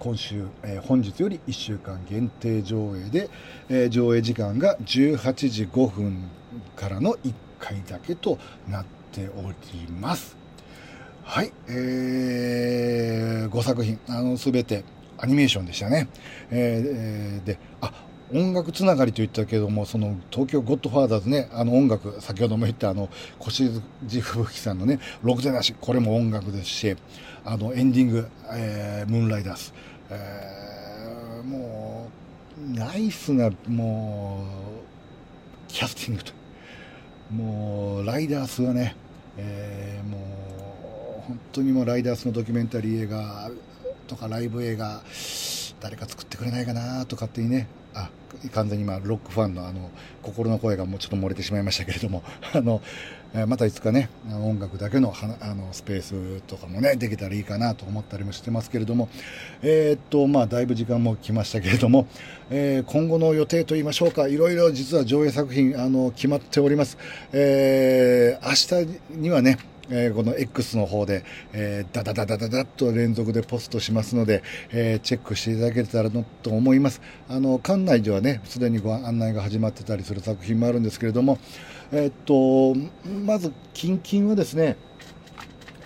[0.00, 3.28] 今週、えー、本日より1週間限定上映で、
[3.68, 6.30] えー、上映時間が18時5分
[6.74, 10.36] からの1回だけとなってております。
[11.24, 14.84] はい、えー、5作品、あの、すべて
[15.18, 16.08] アニメーションでしたね。
[16.50, 17.92] えー、で、あ、
[18.32, 23.08] 音楽つながりと言ったけども、その東京ゴッドファーザーズね、あの音楽、先ほども言ったあの、
[23.44, 26.96] 越路吹雪さんのね、ろくでなし、これも音楽ですし、
[27.44, 29.74] あの、エンディング、えー、ムーンライダース、
[30.10, 32.08] えー、も
[32.58, 34.44] う、ナイスな、も
[35.68, 36.39] う、キャスティングと。
[37.30, 38.96] もう、ライダースはね、
[39.36, 43.50] えー、もう、本当にもうライダースのドキュメンタリー映画
[44.08, 45.02] とかライブ映画、
[45.80, 48.10] 誰か作ってくれないかなと勝手にね、あ
[48.52, 49.90] 完全に今ロックファンのあの
[50.22, 52.22] 心の声がもうちょっと漏れてしまいましたけれども。
[52.52, 52.80] あの
[53.46, 59.08] またいつかね音楽だけのあのスペースとかもねできたらいいかなと思ったりもしてますけれども。
[59.62, 62.06] えー、っとまあだいぶ時間も来ましたけれども、
[62.50, 64.26] えー、今後の予定といいましょうか。
[64.28, 66.98] いろいろ実は上映作品あの決まっております、
[67.32, 69.58] えー、明日にはね
[69.92, 77.00] えー、この X の方で、えー、ダダダダダダッと連続でポストしますので、えー、チェックしていただけたらと思います。
[77.28, 81.38] あの、館内ではね、すでにご案内が始まってたりする作品もあるんですけれども、
[81.92, 82.74] えっと、
[83.24, 84.76] まず、近々はですね、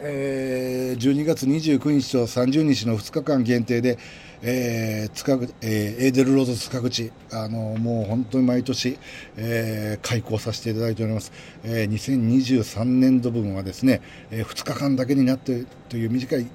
[0.01, 3.99] えー、12月29日と30日の2日間限定で、
[4.43, 8.99] えー、塚えー、エーデルロード塚口、あのもう本当に毎年、
[9.39, 11.33] えー、開講させていただいております、
[11.63, 16.47] えー、2023年度分はですね、えー、2日間だけになってという短い、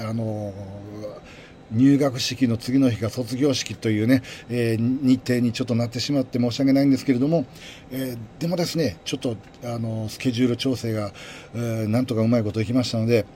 [0.00, 0.54] あの
[1.72, 7.44] 入学式の次の日が卒業式というね、えー、日程にちょっとなってしまって申し訳ないんですけれども、
[7.90, 11.12] えー、でもですね、ちょっとあのスケジュール調整が、
[11.54, 13.26] えー、なんとかうまいこといきましたので、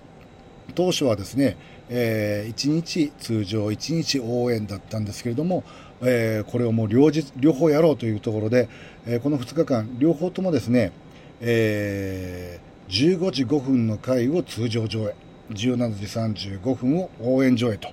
[0.74, 1.56] 当初はですね、
[1.88, 5.64] えー、1日通常、1日応援だったんですけれども、
[6.00, 8.68] えー、これをもう両日両方やろうというところで、
[9.06, 10.92] えー、この2日間、両方ともですね、
[11.40, 15.14] えー、15時5分の回を通常上映、
[15.50, 17.88] 17時35分を応援上映と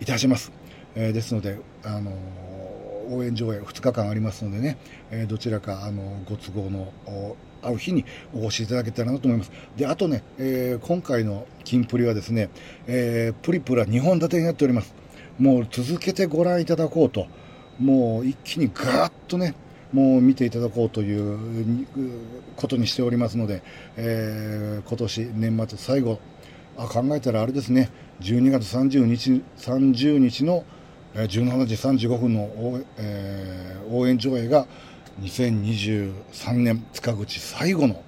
[0.00, 0.52] いたします。
[0.94, 2.12] えー、ですので、あの
[3.10, 4.78] 応援上映2日間ありますのでね、
[5.10, 6.92] えー、どちらかあのご都合の
[7.62, 9.52] 会う日にお越しいただけたらなと思います。
[9.76, 12.50] で、あとね、えー、今回の金プリはですね、
[12.86, 14.94] えー、プリプラ2本立てになっております。
[15.38, 17.26] もう続けてご覧いただこうと、
[17.78, 19.54] もう一気にガーッとね、
[19.92, 21.86] もう見ていただこうという
[22.56, 23.62] ことにしておりますので、
[23.96, 26.18] えー、今年年末最後、
[26.78, 27.90] あ考えたらあれですね、
[28.20, 30.64] 12月30日 ,30 日の
[31.14, 31.74] 17時
[32.08, 34.66] 35分の応,、えー、応援上映が
[35.20, 38.02] 2023年塚口最後の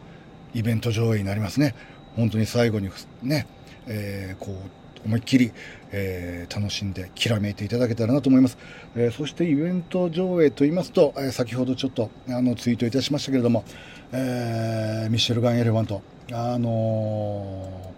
[0.54, 1.74] イベント上映になりますね。
[2.16, 2.90] 本当に最後に
[3.22, 3.46] ね、
[3.86, 5.52] えー、こう思いっきり、
[5.92, 8.58] えー、楽しんできらめいていただけたらなと思います。
[8.96, 13.64] えー、そしてイベント上映と言いますと、え、先ほどちょっとあのツイートいたしましたけれども、
[14.12, 16.02] え、ミシェルガン・エレファント、
[16.32, 17.94] あの、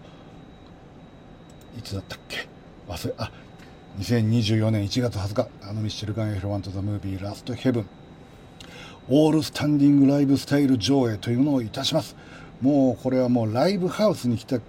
[1.77, 2.47] いつだったっけ？
[2.87, 3.31] 忘れ、あ、
[3.99, 7.85] 2024年1月20日、あのミッシェルガン・エレファント・ザ・ムービー・ラスト・ヘブン、
[9.09, 12.15] オールスタンディングライブスタイル上映というのをいたします。
[12.61, 14.59] もうこれはもうライブハウスに来た、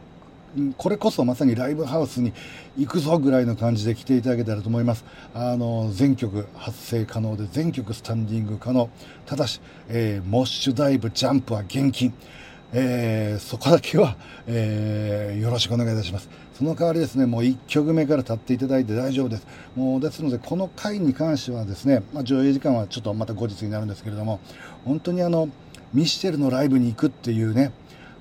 [0.76, 2.32] これこそまさにライブハウスに
[2.76, 5.04] 行くぞぐらいの感じで来ていただけたらと思います。
[5.34, 8.88] あの、全曲発声可能で全曲スタンディング可能。
[9.26, 12.14] ただし、えー、モッシュダイブ、ジャンプは現金。
[12.74, 16.30] えー、そこだけは、えー、よろしくお願いいたします。
[16.54, 19.46] その代わりですね、もう1曲目から立っていただいて大丈夫です。
[19.74, 24.40] もうですので、この回に関してはですね、まあ、上映時間はちょっとまた後日になるんですけれども、
[24.84, 25.48] 本当にあの、
[25.94, 27.72] ミシェルのライブに行くっていうね、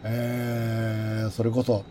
[0.04, 1.84] えー、それこそ、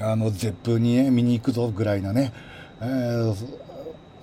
[0.00, 2.32] あの、ゼップに、ね、見に行くぞぐらいなね、
[2.80, 3.34] えー、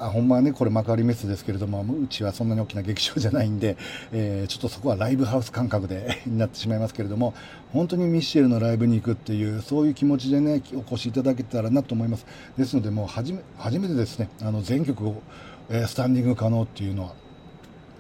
[0.04, 3.78] あほんまはね、これ幕張メッセですけれども、うちはそんなに大きな劇場じゃないんで、
[4.12, 7.34] えー、ちょっとそこはライブハウス感覚で になってしまいますけれども、
[7.72, 12.26] 本当にミッシェルのライブに行くっていう、そういう気持ちでね、お越しいただけたらなと思います。
[12.58, 15.22] ですので、もう初め、初めてですね、あの、全曲を、
[15.70, 17.16] えー、スタンディング可能っていうのは、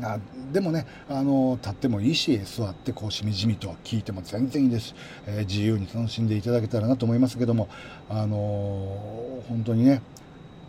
[0.01, 0.19] あ
[0.51, 4.95] でもね、あの立ってもいいし座ってこうしみじみと聞いても全然いいです、
[5.27, 7.69] えー、自由に楽しんでいただけたらなと思いますけども、
[8.09, 10.01] あの本当にね、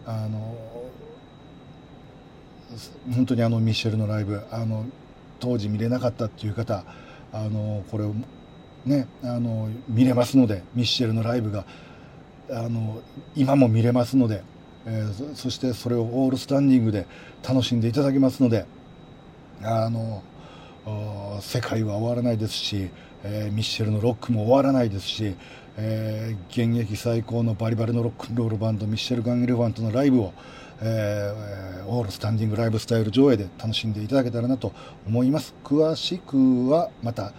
[0.07, 0.84] あの
[3.15, 4.87] 本当にあのミッシェルのライブあの
[5.41, 6.85] 当時見れなかったっていう方
[7.33, 8.15] あのこれを
[8.87, 11.65] ねあの見れますのでミッシェルのライブが
[12.51, 13.03] あの
[13.35, 14.43] 今も見れますので、
[14.87, 17.07] えー、そしてそれをオールスタンディングで
[17.47, 18.67] 楽しんでいただけますので
[19.63, 20.23] あの
[21.41, 22.91] 世界は終わらないですし、
[23.23, 25.35] えー、ミッシェルのロックも終わらないですし、
[25.79, 30.35] えー、現役最高のバリバリのロックンロールバンドミッシェル・ガン・エレファントのライブを
[30.87, 34.73] えー、オールスタンディングライブスタイル上映で楽しんでいただけたらなと
[35.07, 35.55] 思います。
[35.65, 37.33] 詳しくはまた、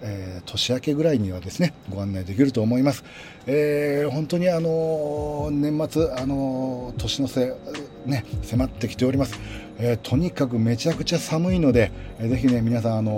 [0.00, 3.04] えー、年明けぐらいにはですねご案内できると思います、
[3.46, 7.54] えー、本当にあの年末あの年の瀬
[8.04, 9.38] ね迫ってきております
[9.78, 13.12] えー、とにかくめちゃくちゃ寒いので、えー、ぜひね皆さんあの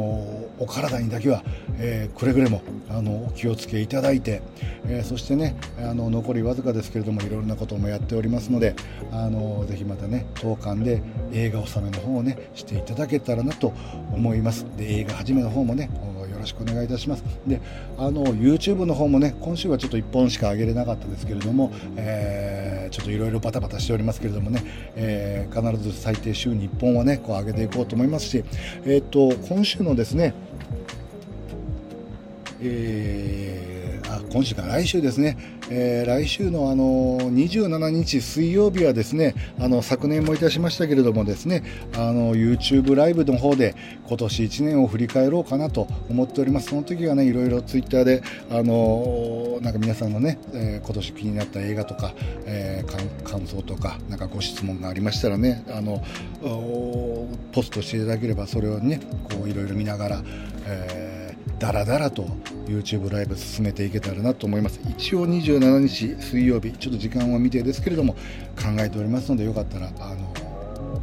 [0.58, 1.42] お体にだけは、
[1.78, 4.42] えー、くれぐれもあのお気をつけいただいて、
[4.86, 8.74] え、そしてねあの残りわずかですけれどもいろんなこともやっておりますので
[9.10, 11.02] あのぜひまたね当館で
[11.32, 13.72] 映画納めの方をねしていただけたらなと
[14.12, 14.64] 思います。
[14.76, 15.90] で映画始めの方もね
[16.44, 17.24] ろしくお願いいたします。
[17.46, 17.60] で
[17.98, 24.62] あの YouTube の方もね今週はちょっと1本しか上げれなかったですけれども、えー、ちょっといろいろバタバタしておりますけれどもね、
[24.94, 28.44] えー、必ず最低週に1本はねこう上げていこうと思いますし、
[28.84, 30.34] えーと、と今週のですね
[32.60, 33.63] えー
[34.34, 35.38] 今週か来週ですね、
[35.70, 41.62] えー、来週のあの27日水曜日はですねあの昨年もいたしましたけれどもですね
[41.94, 43.76] あの YouTube ライブの方で
[44.08, 46.70] 今年1年を振り返ろうかなと思っております。
[46.70, 52.12] その時はねいろいろ Twitter であのなんか皆さんのね、えー、今年気になった映画とか、
[52.44, 56.02] えー、感想とかなんかご質問がありましたらねあの
[57.52, 58.98] ポストしていただければそれをね
[59.30, 60.22] こういろいろ見ながら、
[60.66, 61.23] えー
[61.58, 62.24] だらだらと
[62.66, 64.80] YouTube ライブ進めていけたらなと思います。
[64.88, 70.32] 一応27日水曜日ちょっと時間は未定ですけれども考えておりますのでよかったらあの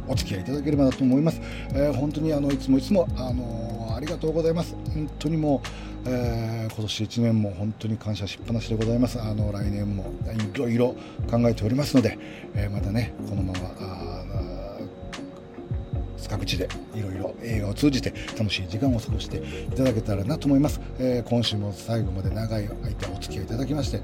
[0.08, 1.40] お付き合いいただければなと思います、
[1.74, 4.74] えー、本当にあのいつもいつもあのありがとうございます。
[4.94, 5.62] 本当にも
[6.04, 9.20] う、えー、今年1年も本当に感謝しっぱなしでございます。
[9.20, 10.12] あの来年も
[10.54, 10.96] いろいろ
[11.30, 12.18] 考えておりますので、
[12.54, 14.11] えー、またねこのまま
[16.28, 24.02] 各地でいろいろ映画を通じて楽しい時間を過ごしていただけたらなと思います、えー、今週も最後まで長い間お付き合いいただきまして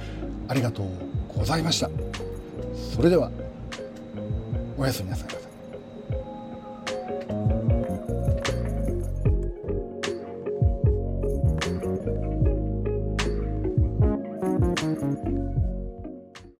[0.48, 0.86] ありがとう
[1.36, 1.90] ございました。
[2.94, 3.30] それでは
[4.76, 5.47] おやすみなさい